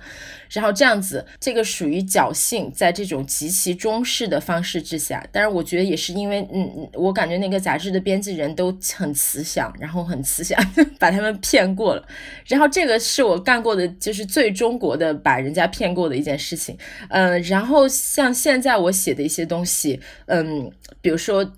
[0.48, 5.26] 然后这样子，这个属于侥幸，在这种极其中式的方式之下。
[5.32, 10.56] 但是，我觉得也是因为，嗯，我感觉那个杂志的编辑人都很慈祥，然后很慈祥，
[11.00, 12.06] 把他们骗过了。
[12.46, 16.78] 然后这个是我干过的，就是最中国的把人家骗过的一件事情。
[17.08, 20.70] 嗯，然后像现在我写的一些东西，嗯，
[21.00, 21.52] 比如说。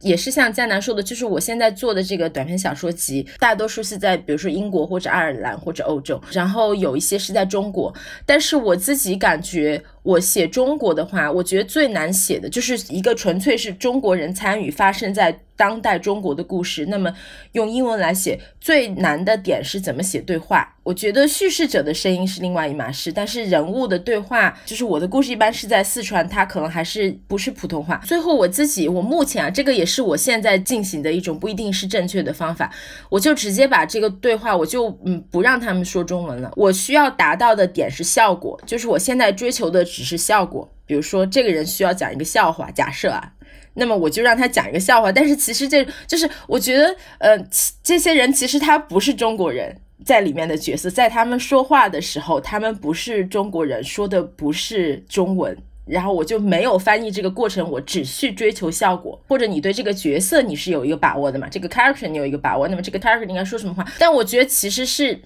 [0.00, 7.94] 也是像江南说的，就是我现在做的这个短篇小说集，大多数是在比如说英国或者爱尔兰或者欧洲，然后有一些是在中国，
[8.26, 9.82] 但是我自己感觉。
[10.04, 16.86] 我写中国的话，我觉得最难写的就是一个纯粹是中国人参与发生在当代中国的故事。
[16.86, 17.12] 那么
[17.52, 20.76] 用英文来写最难的点是怎么写对话？
[20.82, 27.96] 我觉得叙事者的声音是另外一码事，但是人物的对话，就是我的故事一般是在四川，它可能还是不是普通话。
[28.04, 32.70] 最后我自己，我目前啊，这个也是我现在进行的一种不一定是正确的方法，
[33.08, 36.52] 我就直接把这个对话，我就嗯不让他们说中文了。
[36.56, 39.82] 我需要达到的点是效果，就是我现在追求的。
[39.94, 43.32] 只是效果，比如说这个人需要讲一个笑话，假设啊，
[43.74, 45.12] 那么我就让他讲一个笑话。
[45.12, 47.38] 但是其实这就是我觉得，呃，
[47.82, 55.56] 这些人其实他不是中国人，在里面的角色，在他们说话的时候，他们不是中国人，说的不是中文。
[55.86, 61.46] 然后我就没有翻译这个过程，我只去追求效果，或者你对这个角色你是有一个把握的嘛？
[61.48, 63.84] 这个 character 你有一个把握，那么这个 character 应该说什么话？
[63.98, 65.20] 但我觉得其实是。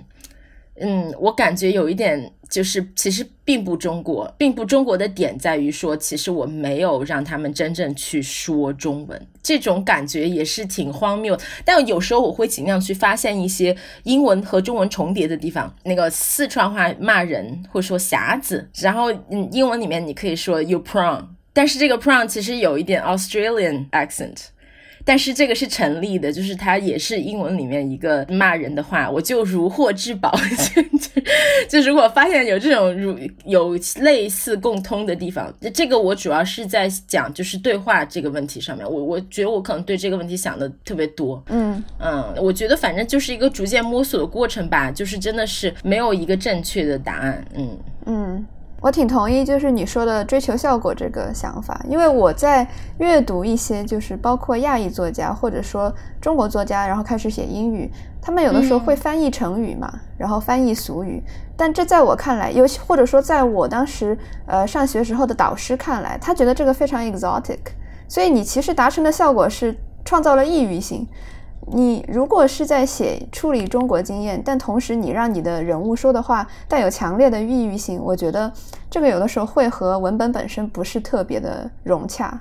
[0.80, 11.38] 嗯，我感觉有一点就是，其实并不中国，并不中国的点在于说，其实我没有让他们真正去说中文，这种感觉也是挺荒谬。
[11.64, 15.74] 但有时候我会尽量去发现一些英文和中文重叠的地方。
[15.84, 24.46] 那个四川话骂人会说匣子，然后嗯，英文里面你可以说 you prawn，但是这个 prawn 其实有一点 Australian accent。
[25.08, 30.30] 但是这个是成立的，就是它也是英文里面一个骂人的话，我就如获至宝。
[31.66, 41.42] 就如果发现有这种如有类似共通的地方，这个我主要是在讲就是对话这个问题上面，我我觉得我可能对这个问题想的特别多。
[41.48, 47.42] 嗯嗯，我觉得反正就是一个逐渐摸索的过程吧，就是真的是没有一个正确的答案。
[47.54, 48.46] 嗯嗯。
[48.80, 52.66] 我挺同意，就是你说的追求效果这个想法，因为我在
[52.98, 57.90] 阅读一些就是包括亚裔作家或者说中国作家，然后开始写英语，
[58.22, 61.20] 他们有的时候会翻译成语嘛，然后翻译俗语，
[61.56, 64.16] 但这在我看来，尤其或者说在我当时
[64.46, 67.58] 呃上学时候的导师看来，他觉得这个非常 exotic，
[68.06, 71.04] 所以你其实达成的效果是创造了异域性。
[71.72, 78.52] 你如果是在写处理中国经验，但同时你让你的人物说的话带有强烈的异域性，我觉得
[78.90, 82.40] 这个有的时候会和文本本身不是特别的融洽，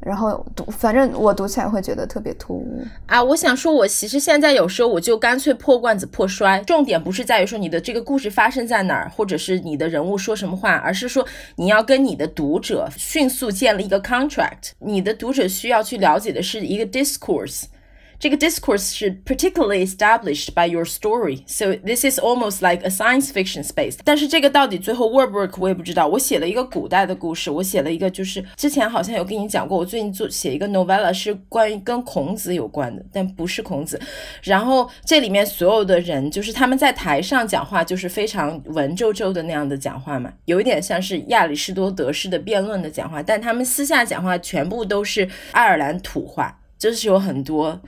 [0.00, 3.22] 然后读，反正我读起来会觉得特别突兀啊。
[3.22, 11.26] 我想说，我其实现在有时候我就干脆破罐子破摔，重点不是在于说你的这个故事发生在哪儿，或者是你的人物说什么话，而是说
[11.56, 17.64] 你要跟你的读者迅速建立一个 contract，你的读者需要去了解的是一个 discourse。
[18.22, 23.66] 这个 discourse 是 particularly established by your story, so this is almost like a science fiction
[23.66, 23.98] space。
[24.04, 26.06] 但是这个到底最后 work work 我也不知道。
[26.06, 34.00] 我写了一个古代的故事，我写了一个就是之前好像有跟你讲过，我最近做写一个 novella 是关于跟孔子有关的，但不是孔子。
[34.44, 46.60] 然后这里面所有的人就是他们在台上讲话就是非常文绉绉的那样的讲话嘛，有一点像是亚里士多德式的辩论的讲话，但他们私下讲话全部都是爱尔兰土话。
[46.82, 47.80] 就是有很多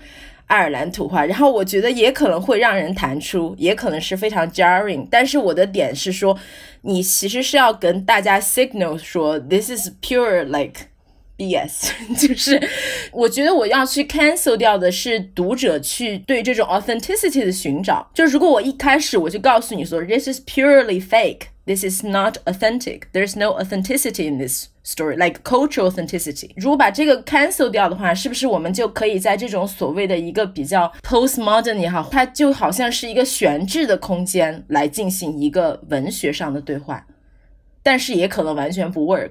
[0.46, 5.04] 爱尔兰土话，然后我觉得也可能会让人弹出，也可能是非常 jarring。
[5.10, 6.38] 但是我的点是说，
[6.82, 10.82] 你其实是要跟大家 signal 说，this is pure like
[11.36, 11.90] BS。
[12.16, 12.60] 就是
[13.12, 18.10] 我觉得我要去 cancel 掉的是读者去对这种 authenticity 的寻找。
[18.14, 24.68] 就如果我一开始我就告诉你说，this is purely fake，this is not authentic，there's no authenticity in this。
[24.86, 26.50] story like cultural authenticity。
[26.56, 37.06] 如果把这个 cancel 掉的话，是不是我们就可以在这种所谓的一个比较 postmodern 也好，它就好像是一个悬置的空间来进行一个文学上的对话，
[37.82, 39.30] 但是也可能完全不 work。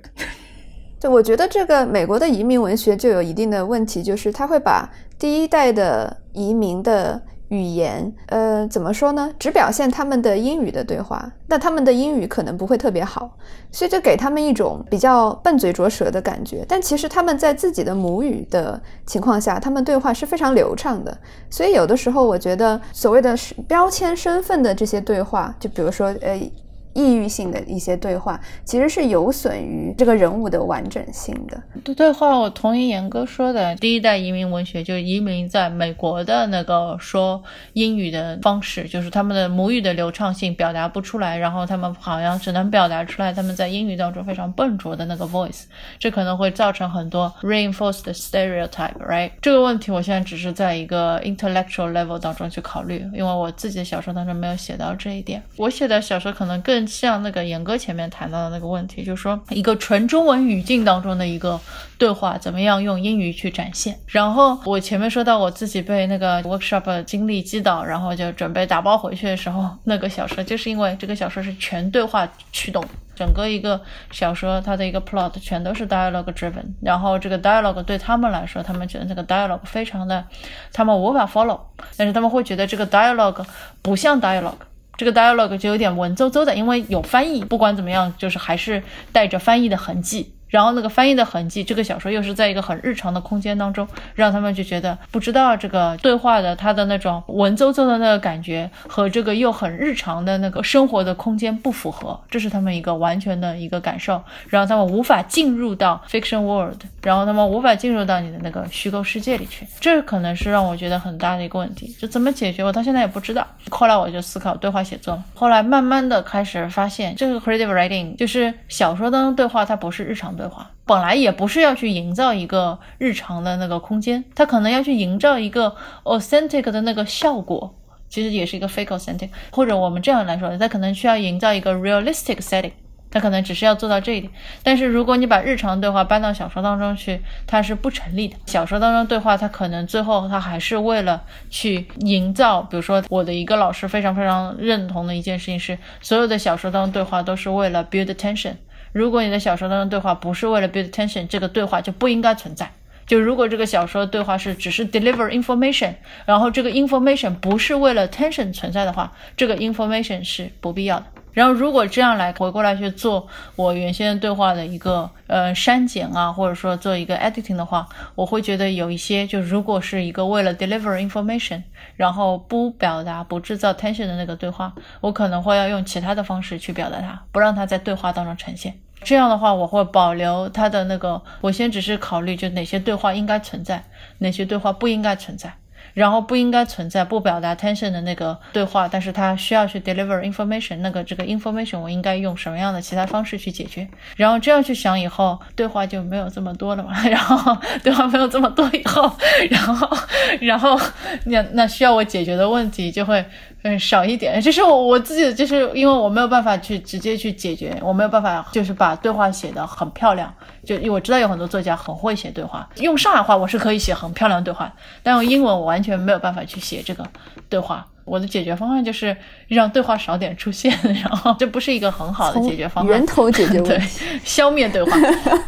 [1.04, 4.90] 对，我觉得这个美国的移民文学就有一定的问题，就是他会把
[5.20, 7.22] 第一代的移民的。
[7.50, 9.30] 语言，呃，怎么说呢？
[9.38, 13.38] 只表现他们的英语的对话，那他们的英语可能不会特别好，
[13.72, 16.66] 所以就给他们一种比较笨嘴拙舌的感觉。
[16.68, 21.16] 但其实他们在自己的母语的情况下，他们对话是非常流畅的。
[21.48, 23.36] 所以有的时候，我觉得所谓的
[23.68, 26.52] 标签身份的这些对话，就比如说，呃。
[26.94, 31.62] 抑郁性的一些对话，其实是有损于这个人物的完整性的。
[31.84, 33.76] 对对话，我同意严哥说的。
[33.78, 37.42] 第一代移民文学就移民在美国的那个说
[37.74, 45.64] 英语的方式，就是他们的母语的流畅性表达不出来，然后他们好像只能表达出来他们在英语当中非常笨拙的那个 voice，
[45.98, 49.32] 这可能会造成很多 reinforced stereotype，right？
[49.42, 55.42] 这个问题我现在只是在一个 intellectual level 当中去考虑，因为我自己的小说当中没有写到这一点。
[55.58, 56.83] 我写的小说可能更。
[56.88, 61.60] 像那个严哥前面谈到的那个问题，就是说一个纯中文语境当中的一个
[61.98, 63.98] 对话，怎么样用英语去展现？
[64.08, 72.84] 然后我前面说到我自己被那个 workshop 经历击倒，然后就准备打包回去的时候，那个小说就是因为这个小说是全对话驱动，
[73.16, 73.82] 整个一个
[74.12, 80.24] 小说它的一个 plot 全都是 dialogue driven，然后这个 dialogue 对他们来说，他们觉得这个 dialogue 非常的，
[80.72, 81.60] 他们无法 follow，
[81.96, 83.46] 但是他们会觉得这个 dialogue
[83.82, 84.54] 不像 dialogue。
[84.96, 90.34] 这个 dialogue 就有点文绉绉的，因为有翻译，不管怎么样，就是还是带着翻译的痕迹。
[90.54, 113.48] 然后那个翻译的痕迹，这个小说又是在一个很日常的空间当中，让他们就觉得不知道这个对话的他的那种文绉绉的那个感觉和这个又很日常的那个生活的空间不符合，这是他们一个完全的一个感受，然后他们无法进入到 fiction world，然后他们无法进入到你的那个虚构世界里去，这可能是让我觉得很大的一个问题，就怎么解决，我到现在也不知道。
[113.72, 125.74] 后来我就思考对话写作，后来慢慢的开始发现，这个 creative writing 就是小说当中对话，它不是日常的对话，本来也不是要去营造一个日常的那个空间，它可能要去营造一个
[126.04, 127.74] authentic 的那个效果，
[128.10, 132.74] 其实也是一个 fake authentic，或者我们这样来说，它可能需要营造一个 realistic setting。
[133.10, 134.34] 他可能只是要做到这一点，
[134.64, 138.36] 但是如果你把日常对话搬到小说当中去，它是不成立的。
[138.48, 148.56] 小说当中对话，它可能最后它还是为了去营造，比如说我的一个老师非常非常认同的一件事情是，所有的小说当中对话都是为了 build tension。
[148.94, 152.72] 如果你的小说当中对话不是为了 build tension，这个对话就不应该存在。
[153.06, 155.94] 就如果这个小说对话是只是 deliver information，
[156.26, 161.06] 然后这个 information 不是为了 tension 存在的话，这个 information 是不必要的。
[161.34, 171.64] 然后，如果这样来回过来去做我原先对话的一个呃删减啊，或者说做一个 editing 的话，我会觉得有一些，就如果是一个为了 deliver information，
[171.98, 178.76] 然后不表达、不制造 tension 的那个对话，我可能会要用其他的方式去表达它，不让它在对话当中呈现。
[179.04, 183.84] 这样的话，我会保留它的那个，我先只是考虑就哪些对话应该存在，
[184.20, 185.54] 哪些对话不应该存在。
[185.94, 193.88] 然后不应该存在不表达 tension 的那个对话，但是它需要去 deliver information，那个这个 information 我应该用什么样的其他方式去解决？
[194.16, 197.00] 然后这样去想以后，对话就没有这么多了嘛。
[197.08, 199.12] 然后对话没有这么多以后，
[199.52, 199.98] 然后
[200.42, 200.80] 然后
[201.26, 203.24] 那那需要我解决的问题就会。
[203.64, 210.34] 嗯，少一点，就是我我自己，就是因为我没有办法去直接去解决，我没有办法就是把对话写的很漂亮。
[210.66, 217.06] 就因为我知道有很多作家很会写对话，用上海话我是可以写很漂亮的对话，但用英文我完全没有办法去写这个
[217.50, 217.86] 对话。
[218.06, 219.16] 我的解决方案就是
[219.48, 222.92] 让对话少点出现， 然后这不是一个很好的解决方案。
[222.92, 224.92] 源头解决问 题，消灭对话。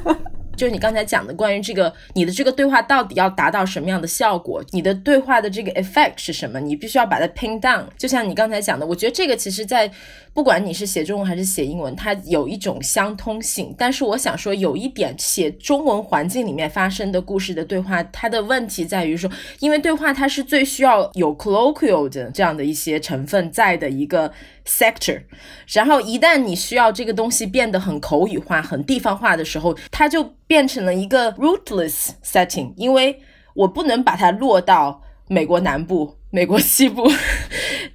[0.56, 4.64] 就是你刚才讲的关于这个，你的这个对话到底要达到什么样的效果？
[4.72, 6.60] 你的对话的这个 effect 是什么？
[6.60, 7.84] 你必须要把它 pin down。
[7.98, 9.92] 就像你刚才讲的，我觉得这个其实，在
[10.34, 13.74] 不管你是写中文还是写英文，它有一种相通性。
[13.78, 19.30] 但是我想说，有一点写中文环境里面发生的故事的对话，它的问题在于说，
[19.60, 24.32] 因为对话它是最需要有 colloquial 的这样的一些成分在的一个。
[24.66, 25.24] sector，
[25.74, 33.22] 然后一旦你需要这个东西变得很口语化、很地方化的时候，它就变成了一个 rootless setting，因为
[33.54, 36.18] 我不能把它落到美国南部。
[36.32, 37.10] 美国西部，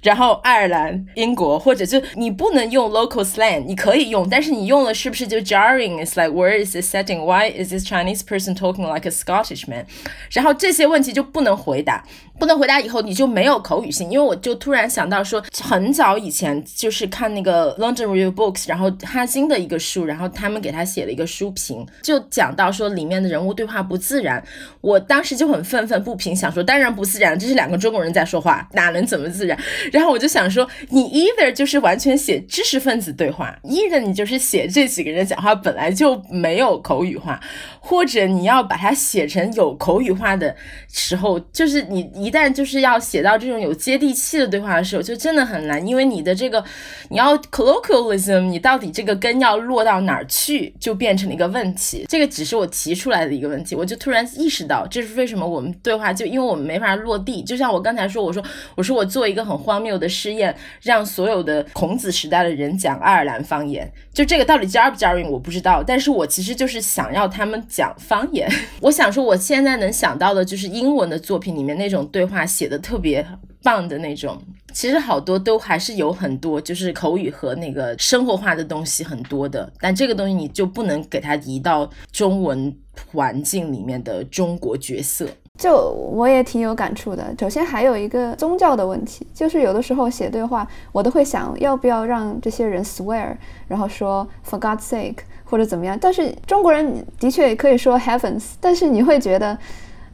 [0.01, 7.23] 然后爱尔兰、英国，或者就你不能用 local slang，你可以用，但是你用了是不是就 jarring？It's like where is this setting?
[7.23, 9.85] Why is this Chinese person talking like a Scottish man？
[10.31, 12.03] 然后这些问题就不能回答，
[12.41, 14.09] 不能回答以后你就没有口语性。
[14.09, 24.43] 因为我就突然想到说，很早以前就是看那个 London Review Books，然后哈金的一个书，然后他们给他写了一个书评，就讲到说里面的人物对话不自然。
[24.81, 28.25] 我当时就很愤愤不平，想说当然不自然，这是两个中国人在。
[28.31, 29.59] 说话哪能怎么自然？
[29.91, 37.37] 然后我就想说，你 either 就是完全写知识分子对话，either 你就是写这几个人讲话本来就没有口语化，
[37.81, 40.55] 或者你要把它写成有口语化的
[40.87, 46.63] 时候，就是你一旦就是要写到这种有接地气的对话的时候，就真的很难，因为你的这个
[47.09, 52.05] 你要 colloquialism，你到底这个根要落到哪儿去，就变成了一个问题。
[52.07, 58.21] 这个只是我提出来的一个问题，我就突然意识到，这是为什么我们对话就因为我们没法落地，就像我刚才说。
[58.21, 58.43] 我说，
[58.75, 68.47] 我说我做一个很荒谬的试验，让所有的孔子时代的人讲爱尔兰方言，就这个到底 jar 不 jarring 我不知道，但是我其实就是想要他们讲方言。
[68.79, 73.25] 我想说，我现在能想到的就是英文的作品里面那种对对话写的特别
[73.63, 74.39] 棒的那种，
[74.71, 82.71] 其实好多都还是有很多就是口语和那个生活化的东西很多的，但这个东西你就不能给它移到中文
[83.11, 85.25] 环境里面的中国角色。
[85.57, 87.33] 就我也挺有感触的。
[87.39, 93.35] 首先还有一个宗教的问题，就是有的时候写对话，我都会想要不要让这些人 swear，
[93.67, 95.97] 然后说 for God's sake 或者怎么样。
[95.99, 99.57] 但是中国人的确也可以说 heavens，但是你会觉得，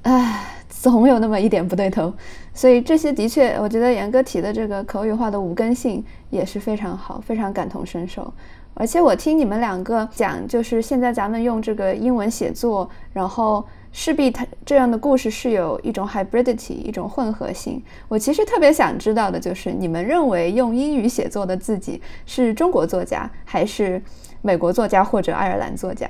[0.04, 2.14] 唉，总有那么一点不对头。
[2.54, 8.34] 所以这些的确，我觉得严哥提的这个口语化的无根性也是非常好，非常感同身受。
[8.74, 13.66] 而且我听你们两个讲，就是现在咱们用这个英文写作，然后。
[13.94, 17.82] 势必它这样的故事是有一种 hybridity，一种混合性。
[18.08, 24.00] 我其实特别想知道的就是，你们认为用英语写作的自己是中国作家，还是
[24.44, 26.08] 美国作家或者爱尔兰作家？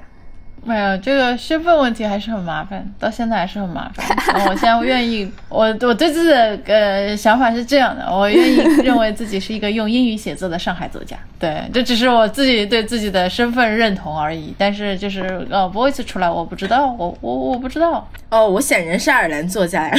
[0.68, 4.05] 没有这个身份问题还是很麻烦，到现在还是很麻烦。
[4.45, 11.15] 我现在愿意， 我我对自己的呃想法是这样的，我愿意 认为自己是一个用英语写作的上海作家。
[11.39, 14.53] 对，这只是我自己对自己的身份认同而已。
[14.57, 18.05] 但是就是呃，voice 出来，我不知道，我我我不知道。
[18.30, 19.95] 哦，我显然是爱尔兰作家呀，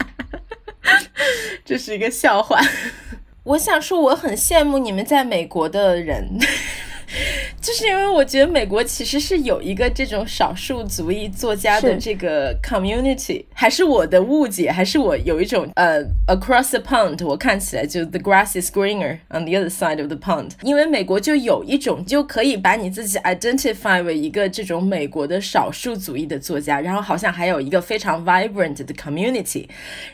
[1.64, 2.60] 这是一个笑话。
[3.44, 6.38] 我想说，我很羡慕你们在美国的人。
[7.66, 23.18] 就是因为我觉得美国其实是有一个这种少数族裔作家的这个 community，还是我的误解，还是我有一种呃 across the pond，我看起来就 the grass is greener on the other side of the pond，因为美国就有一种就可以把你自己
[23.18, 29.66] identify 为一个这种美国的少数族裔的作家，然后好像还有一个非常 vibrant 的 community，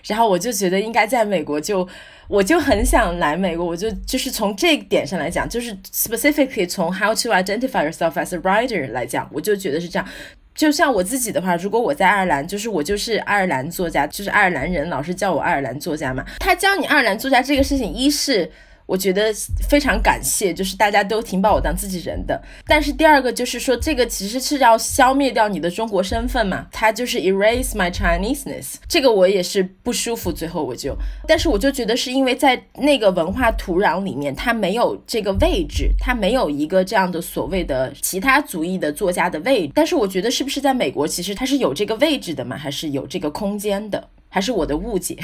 [0.07, 1.87] 然后我就觉得应该在美国就。
[2.29, 10.09] 我就很想来美国，我就就是从这个点上来讲，就是 specifically 从 how to identify yourself as a writer 来讲，我就觉得是这样。
[10.55, 16.25] 就像我自己的话，如果我在爱尔兰，就是我就是爱尔兰作家，就是爱尔兰人，老是叫我爱尔兰作家嘛。
[16.39, 18.51] 他教你爱尔兰作家这个事情，一是。
[18.93, 19.33] 我觉得
[19.67, 22.39] 非常感谢，就是大家都挺把我当自己人的。
[22.67, 28.75] 但是第二个就是说，这个其实是要消灭掉你的中国身份嘛，它就是 erase my Chineseness。
[28.87, 30.95] 这个我也是不舒服，最后我就，
[31.27, 39.73] 但是我就觉得是因为在那个文化土壤里面，它没有这个位置，它没有一个这样的所谓的其他族裔的作家的位置。
[39.75, 44.11] 但是我觉得是不是在美国，其实它是有这个位置的嘛，还是有这个空间的？
[44.29, 45.17] 还是我的误解？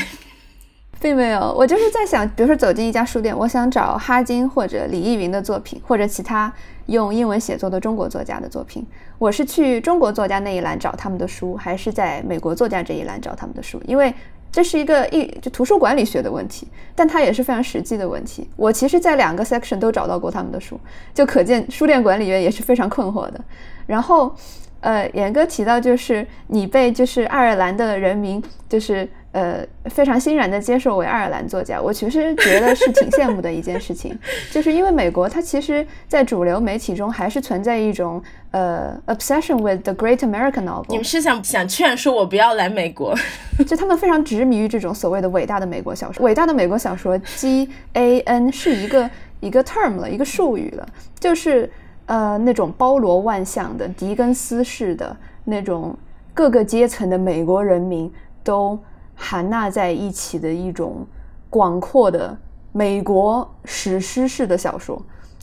[1.01, 6.53] 并没有，我就是在想，比如说走进一家书店，我想找哈金或者李易云的作品，或者其他
[6.87, 8.85] 用英文写作的中国作家的作品。
[9.19, 13.81] 我是去中国作家那一栏找他们的书，还是在美国作家这一栏找他们的书？
[13.87, 14.13] 因为
[14.51, 18.49] 这是一个一就图书管理学的问题，但它也是非常实际的问题。
[18.57, 20.81] 我其实，在两个 section 都找到过他们的书，
[21.15, 23.41] 就可见书店管理员也是非常困惑的。
[23.87, 24.35] 然后，
[24.81, 29.09] 呃，严哥提到就是你被就是爱尔兰的人民就是。
[29.31, 34.19] 呃，非常欣然的接受为爱尔兰作家，我其实觉得是挺羡慕的一件事情，
[34.51, 38.21] 就是因为美国它其实，在主流媒体中还是存在一种
[38.53, 40.87] 呃 obsession with the great American novel。
[40.89, 43.15] 你们是想想劝说我不要来美国？
[43.69, 46.25] 就他们非常执迷于这种所谓的伟大的美国小说。
[46.25, 49.09] 伟大的美国小说 G A N 是一个
[49.41, 50.89] 一个 term 了，一个术语了，
[51.21, 51.71] 就是
[52.09, 55.97] 呃那种包罗万象的狄更斯式的那种
[56.35, 58.13] 各个阶层的美国人民
[58.45, 58.79] 都。
[59.21, 61.05] 含纳在一起的一种
[61.51, 62.39] 广阔的
[62.71, 65.03] 美国史诗式的小说。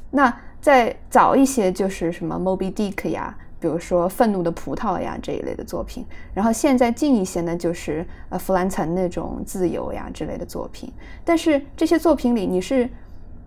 [0.10, 6.06] 那再早一些就是什么《Moby Dick》呀，比如说《愤怒的葡萄》呀这一类的作品。
[6.34, 10.90] 然后现在近一些呢，就是呃弗兰岑那种《自由》呀之类的作品。
[11.26, 12.90] 但是这些作品里，你是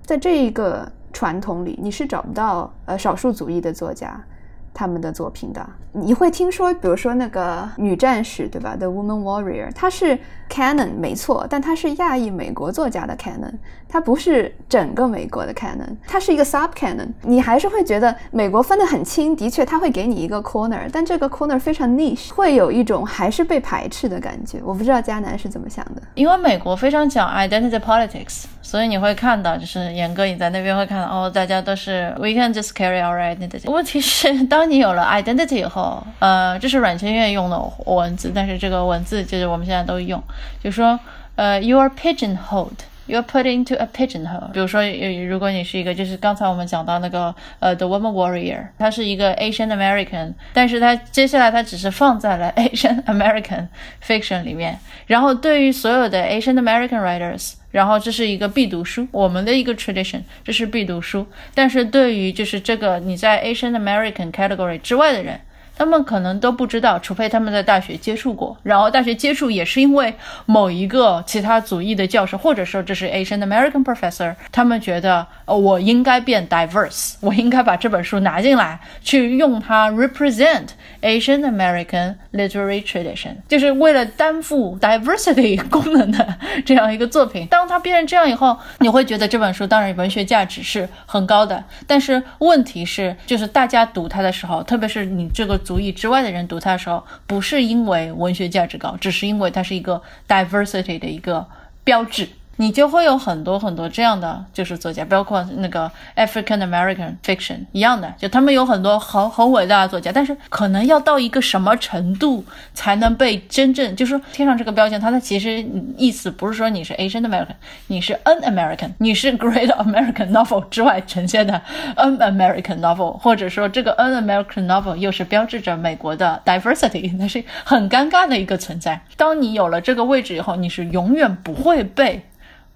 [0.05, 0.87] 在这一个
[1.19, 4.25] 传统里，你是找不到呃少数族裔的作家。
[4.73, 10.17] 他们的作品的，你会听说，比如说那个女战士，对吧？The Woman Warrior，她是
[10.49, 13.53] canon 没错，但它是亚裔美国作家的 canon，
[13.89, 17.09] 它不是整个美国的 canon，它是一个 sub canon。
[17.23, 24.59] 你还是会觉得美国分得很清，的确，它会给你一个 corner，但这个 corner 非常 niche，会有一种还是被排斥的感觉。
[24.65, 33.71] 我不知道迦南是怎么想的，因为美国非常讲 identity politics，所以你会看到，就是严哥你在那边会看到，哦，大家都是 we can just carry our identity。
[33.71, 40.23] 问题是当你有了 identity 以后，呃，这是软件院用的文字，但是这个文字就是我们现在都用，
[40.63, 40.99] 就说，
[41.37, 44.51] 呃，you are pigeonholed，you are put into a pigeonhole。
[44.53, 44.83] 比如说，
[45.29, 53.69] 如果你是一个，就是刚才我们讲到那个，呃，The Woman Warrior，她是一个 Asian American，但是她接下来她只是放在了 Asian American
[54.05, 57.55] fiction 里面，然后对于所有的 Asian American writers。
[57.71, 61.27] 然后这是一个必读书，我们的一个 tradition，这是必读书。
[61.55, 65.39] 但是对于就是这个你在 Asian American category 之外的人。
[65.79, 68.57] 他们可能都不知道，除非他们在大学接触过。
[68.65, 70.13] 然后大学接触也是因为
[70.45, 80.71] 某一个其他族裔的教授，或者说这是 Asian American professor，他们觉得呃我应该变 diverse，我应该把这本书拿进来，去用它 represent
[81.01, 86.35] Asian American literary tradition，就是为了担负 diversity 功能的
[86.67, 87.47] 这样一个作品。
[87.47, 95.57] 当它变成这样以后，你会觉得这本书当然文学价值是很高的，但是问题是，就是大家读它的时候，特别是你这个。
[95.69, 101.47] 族裔之外的人读它的时候，不是因为文学价值高，只是因为它是一个 diversity 的一个
[101.85, 102.27] 标志。
[102.61, 112.45] 你就会有很多很多这样的就是作家，包括那个 African American fiction 一样的，就他们有很多很很伟大的作家，但是可能要到一个什么程度
[112.75, 115.65] 才能被真正就是贴上这个标签，它的其实
[115.97, 117.55] 意思不是说你是 Asian American，
[117.87, 121.63] 你是 An American，你是 Great American Novel 之外呈现的
[121.95, 129.01] An American Novel，或者说这个 An American Novel 又是标志着美国的 diversity，那是很尴尬的一个存在。
[129.17, 132.21] 当你有了这个位置以后，你是永远不会被。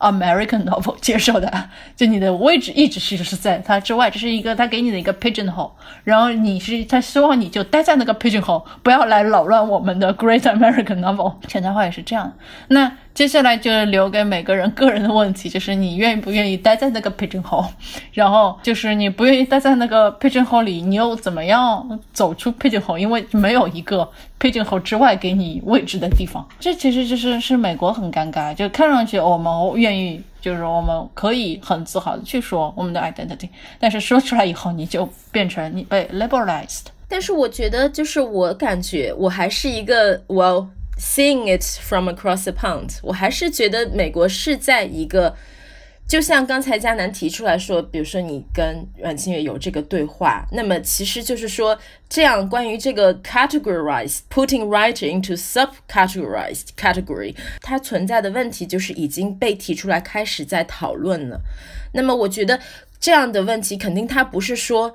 [0.03, 5.70] American novel 接受的，就你的位置一直是是在它之外，这是一个他给你的一个 pigeonhole，
[6.05, 11.34] 然后你是他希望你就待在那个 pigeonhole，不要来扰乱我们的 Great American novel。
[11.46, 12.32] 潜在话也是这样。
[12.68, 17.65] 那接下来就留给每个人个人的问题， 就是你愿意不愿意待在那个 page 后
[18.13, 24.09] 然后就是你不愿意待在那个 page 后里，你又怎么样走出 page 后因为没有一个
[24.41, 26.47] page 后之外给你位置的地方。
[26.59, 33.49] 这其实就是是美国很尴尬，就看上去我们愿意，就是我们可以很自豪的去说我们的 identity，
[33.79, 36.87] 但是说出来以后，你就变成你被 liberalized。
[37.09, 40.67] 但是我觉得，就是我感觉我还是一个我。
[41.05, 45.34] Seeing it from across the pond，我还是觉得美国是在一个，
[46.07, 51.76] 就像刚才佳南提出来说，比如说你跟阮清月有这个对话，那么其实就是说，
[52.09, 61.40] 这样关于这个 categorize，putting writer into sub categorize category，它存在的问题就是已经被提出来，开始在讨论了。
[61.94, 62.61] 那么我觉得
[63.00, 64.94] 这样的问题肯定它不是说。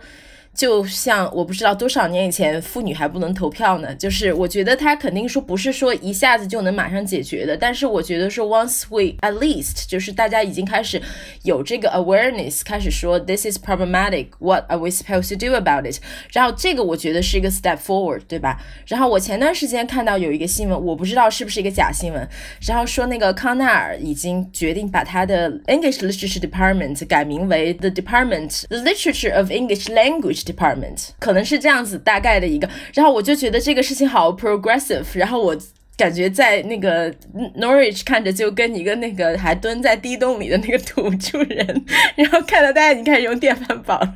[0.57, 10.99] 就像我不知道多少年以前妇女还不能投票呢，就是我觉得他肯定说不是说一下子就能马上解决的，但是我觉得说 once we at least 就是大家已经开始
[11.43, 15.99] 有这个 awareness，开始说 this is problematic，what are we supposed to do about it？
[16.33, 18.59] 然后这个我觉得是一个 step forward，对吧？
[18.87, 22.27] 然后我前段时间看到有一个新闻，我不知道是不是一个假新闻，
[22.67, 30.46] 然后说那个康奈尔已经决定把他的 English Literature Department 改名为 the Department the Literature of English Language。
[30.47, 35.55] Department 可能是这样子大概的一个，然后我就觉得这个事情好 progressive，然后我
[35.97, 37.11] 感觉在那个
[37.59, 41.85] Norwich 看着就跟一个那个还蹲在地洞里的那个土著人，
[42.15, 44.13] 然后看到大家已经开始用电饭煲了。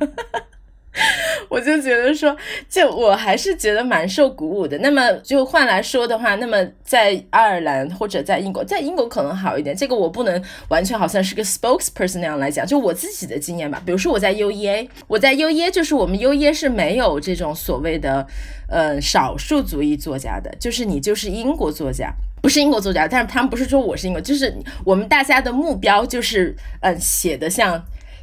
[1.48, 2.36] 我就觉得说，
[2.68, 4.76] 就我还是觉得蛮受鼓舞的。
[4.78, 9.74] 那么就换来说的话，那么在爱尔兰或者在英国，在英国可能好一点。
[9.74, 13.82] 这个我不能完全好像是个 spokesperson 那样来讲，就我自己的经验吧。
[13.86, 18.26] 比如说我在 UEA，我在 UEA 就是我们 UEA 是没有这种所谓的
[18.68, 22.12] 呃少数族裔作家的，就是你就是英国作家，
[22.42, 27.82] 不是英国作家，但是他们不是说我是英国，就是我们大家的目标就是嗯写的像。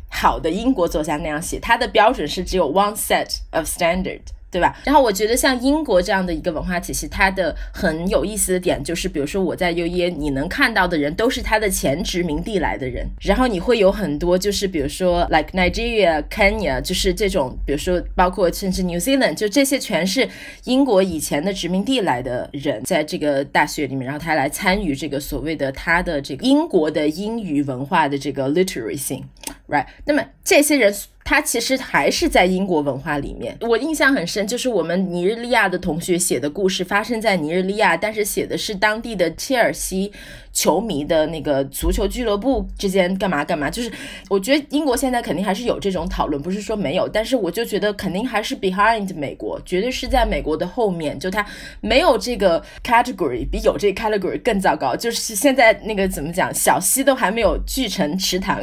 [0.09, 4.21] 好的英国作家那样写，他的标准是只有 one set of standard，
[4.51, 4.75] 对吧？
[4.83, 20.27] 然后我觉得像英国这样的一个文化体系，它的很有意思的点就是，比如说我在 UEA，你能看到的人都是他的前殖民地来的人，然后你会有很多就是比如说 like Nigeria、Kenya，就是这种，比如说包括甚至 New Zealand，就这些全是
[20.63, 29.23] 英国以前的殖民地来的人，在这个大学里面，然后他来参与这个所谓的他的这个英国的英语文化的这个 literacy。
[29.67, 30.93] Right，那么这些人
[31.23, 33.55] 他其实还是在英国文化里面。
[33.61, 40.11] 我印象很深，就是我们尼日利亚的同学写的故事发生在尼日利亚，但是写的是当地的切尔西
[40.51, 43.69] 球迷的那个足球俱乐部之间干嘛干嘛。
[43.69, 43.91] 就是
[44.27, 51.19] 我觉得英国现在肯定还是有这种讨论，不是说没有，但是我就觉得肯定还是 behind 美国，绝对是在美国的后面。
[51.19, 51.45] 就它
[51.79, 54.95] 没有这个 category，比有这个 category 更糟糕。
[54.95, 58.59] 就是现在那个怎么讲，小溪都还没有聚成池塘。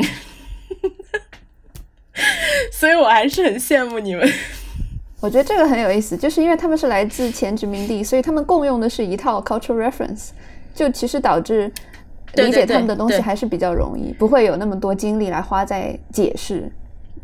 [2.73, 4.29] 所以我还是很羡慕你们。
[5.21, 10.29] 我觉得这个很有意思，就是因为他们是来自前殖民地，所以他们共用的是一套 cultural reference，
[10.75, 11.73] 就其实导致
[12.35, 16.71] 理解他们的东西还是比较容易，不会有那么多精力来花在解释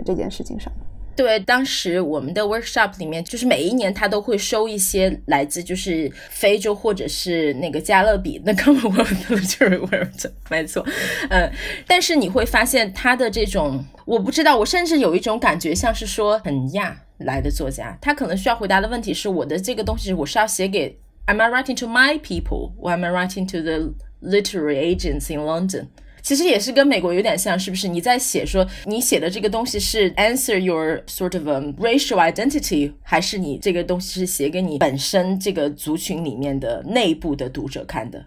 [0.05, 0.73] 这件事情上。
[1.15, 10.85] 对，当时我们的 workshop 里面，就是每一年他都会收一些来自就是非洲或者是那个加勒比那 Commonwealth literary world，没错，
[11.29, 11.51] 嗯，
[11.87, 25.89] 但是你会发现他的这种，我不知道，我甚至有一种感觉，像是说很亚来的作家，他可能需要回答的问题是，我的这个东西我是要写给 Am I writing to my people，or am I writing to the literary agents in London？
[26.23, 27.89] 其实也是跟美国有点像，是不是？
[27.89, 38.25] 你在写说你写的这个东西是 answer your sort of a racial identity，还是你这个东西是写给你本身这个族群里面的内部的读者看的？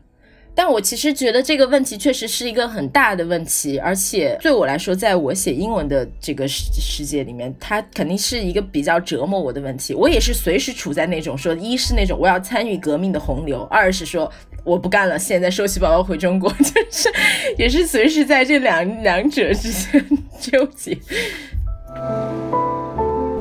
[0.57, 9.93] 但我其实觉得这个问题确实是一个很大的问题，而且对我来说，在我写英文的这个世世界里面，它肯定是一个比较折磨我的问题。
[9.93, 14.31] 我也是随时处在那种说，一是那种我要参与革命的洪流，二是说
[14.63, 17.09] 我不干了，现在收起包包回中国， 就是
[17.57, 20.05] 也是随时在这两两者之间
[20.39, 20.97] 纠结。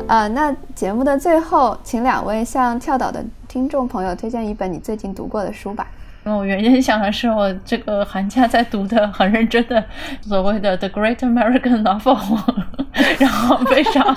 [0.08, 5.88] 呃，那节目的最后，请两位向跳岛的听众朋友推荐一本你最近读过的书吧。
[6.24, 9.84] 我原先想的是，我这个寒假在读的很认真的
[10.22, 12.16] 所谓的《The Great American Novel
[13.18, 14.16] 》，然后非常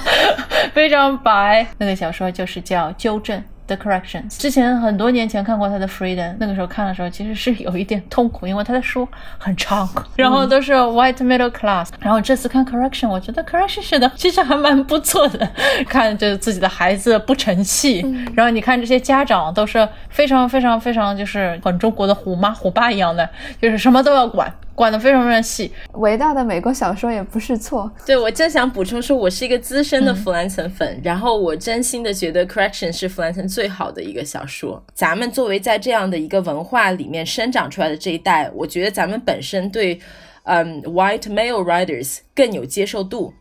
[0.74, 3.38] 非常白那个小说就是叫《纠正》。
[3.68, 9.06] The corrections，之前很多年前看过他的 Freedom，那个时候看的时候其实是有一点痛苦，因为他的书
[9.38, 11.90] 很长， 然后都是 white middle class。
[12.00, 15.46] 然后这次看 Correction，我觉得 Correction 写的 其实还蛮不错的，
[15.90, 18.00] 看着自己的孩子不成器，
[18.34, 23.30] 然后你看这些家长都是非常非常非常就是很中国的虎妈虎爸一样的，
[23.62, 24.50] 就是什么都要管。
[24.78, 27.92] 管得非常非常细，伟大的美国小说也不是错。
[28.06, 34.84] 对我正想补充说，我是一个资深的弗兰岑粉，然后我真心的觉得《Correction》是弗兰岑最好的一个小说。
[34.94, 40.00] 咱们作为在这样的一个文化里面生长出来的这一代，我觉得咱们本身对，
[40.44, 43.34] 嗯，white male writers 更有接受度。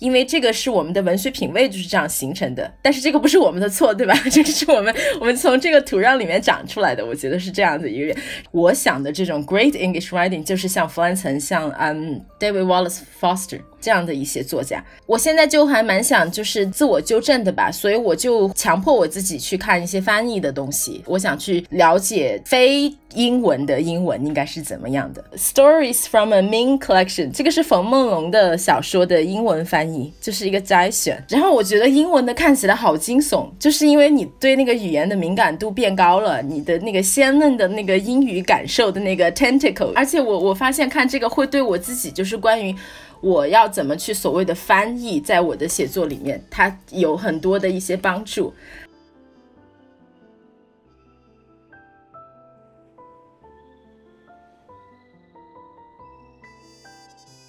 [0.00, 4.14] 因为这个是我们的文学品味就是这样形成的，但是这个不是我们的错，对吧？
[4.32, 8.16] 这个是我们我们从这个土壤里面长出来的，我觉得是这样子一个人。
[8.50, 13.60] 我想的这种 great English writing 就是像弗兰岑，像嗯 David Wallace Foster。
[13.80, 25.24] 这样的一些作家，我现在就还蛮想就是自我纠正的吧，所以我就强迫我自己去看一些翻译的东西，我想去了解非英文的英文应该是怎么样的。
[25.36, 31.22] Stories from a Ming Collection，这个是冯梦龙的小说的英文翻译，就是一个摘选。
[31.28, 42.74] 然后我觉得英文的看起来好惊悚，就是因为你对那个语言的敏感度变高了，你的那个鲜嫩的那个英语感受的那个 tentacle，而且我我发现看这个会对我自己就是关于。
[43.20, 48.52] 我要怎么去所谓的翻译，在我的写作里面，它有很多的一些帮助。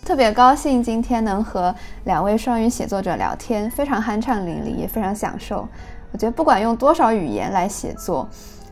[0.04, 5.66] 特别高兴今天能和两位双语写作者聊天，非常酣畅淋漓，也非常享受。
[6.12, 8.28] 我觉得不管用多少语言来写作。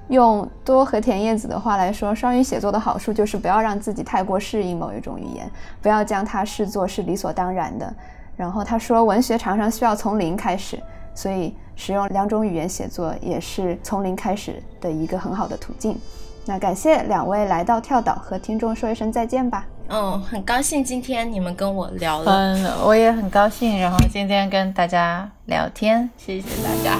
[0.09, 5.49] 用多和田叶子的话来说，双语写作的好处就是不要让自己太过适应某一种语言，
[5.81, 7.93] 不要将它视作是理所当然的。
[8.35, 10.79] 然后他说，文学常常需要从零开始，
[11.13, 15.97] 所以使用两种语言写作也是从零开始的一个很好的途径。
[16.45, 19.67] 那感谢两位来到跳岛，和听众说一声再见吧。
[19.89, 22.31] 嗯，很高兴今天你们跟我聊了。
[22.31, 26.97] 嗯，我也很高兴，然后今天跟大家聊天，谢谢大家。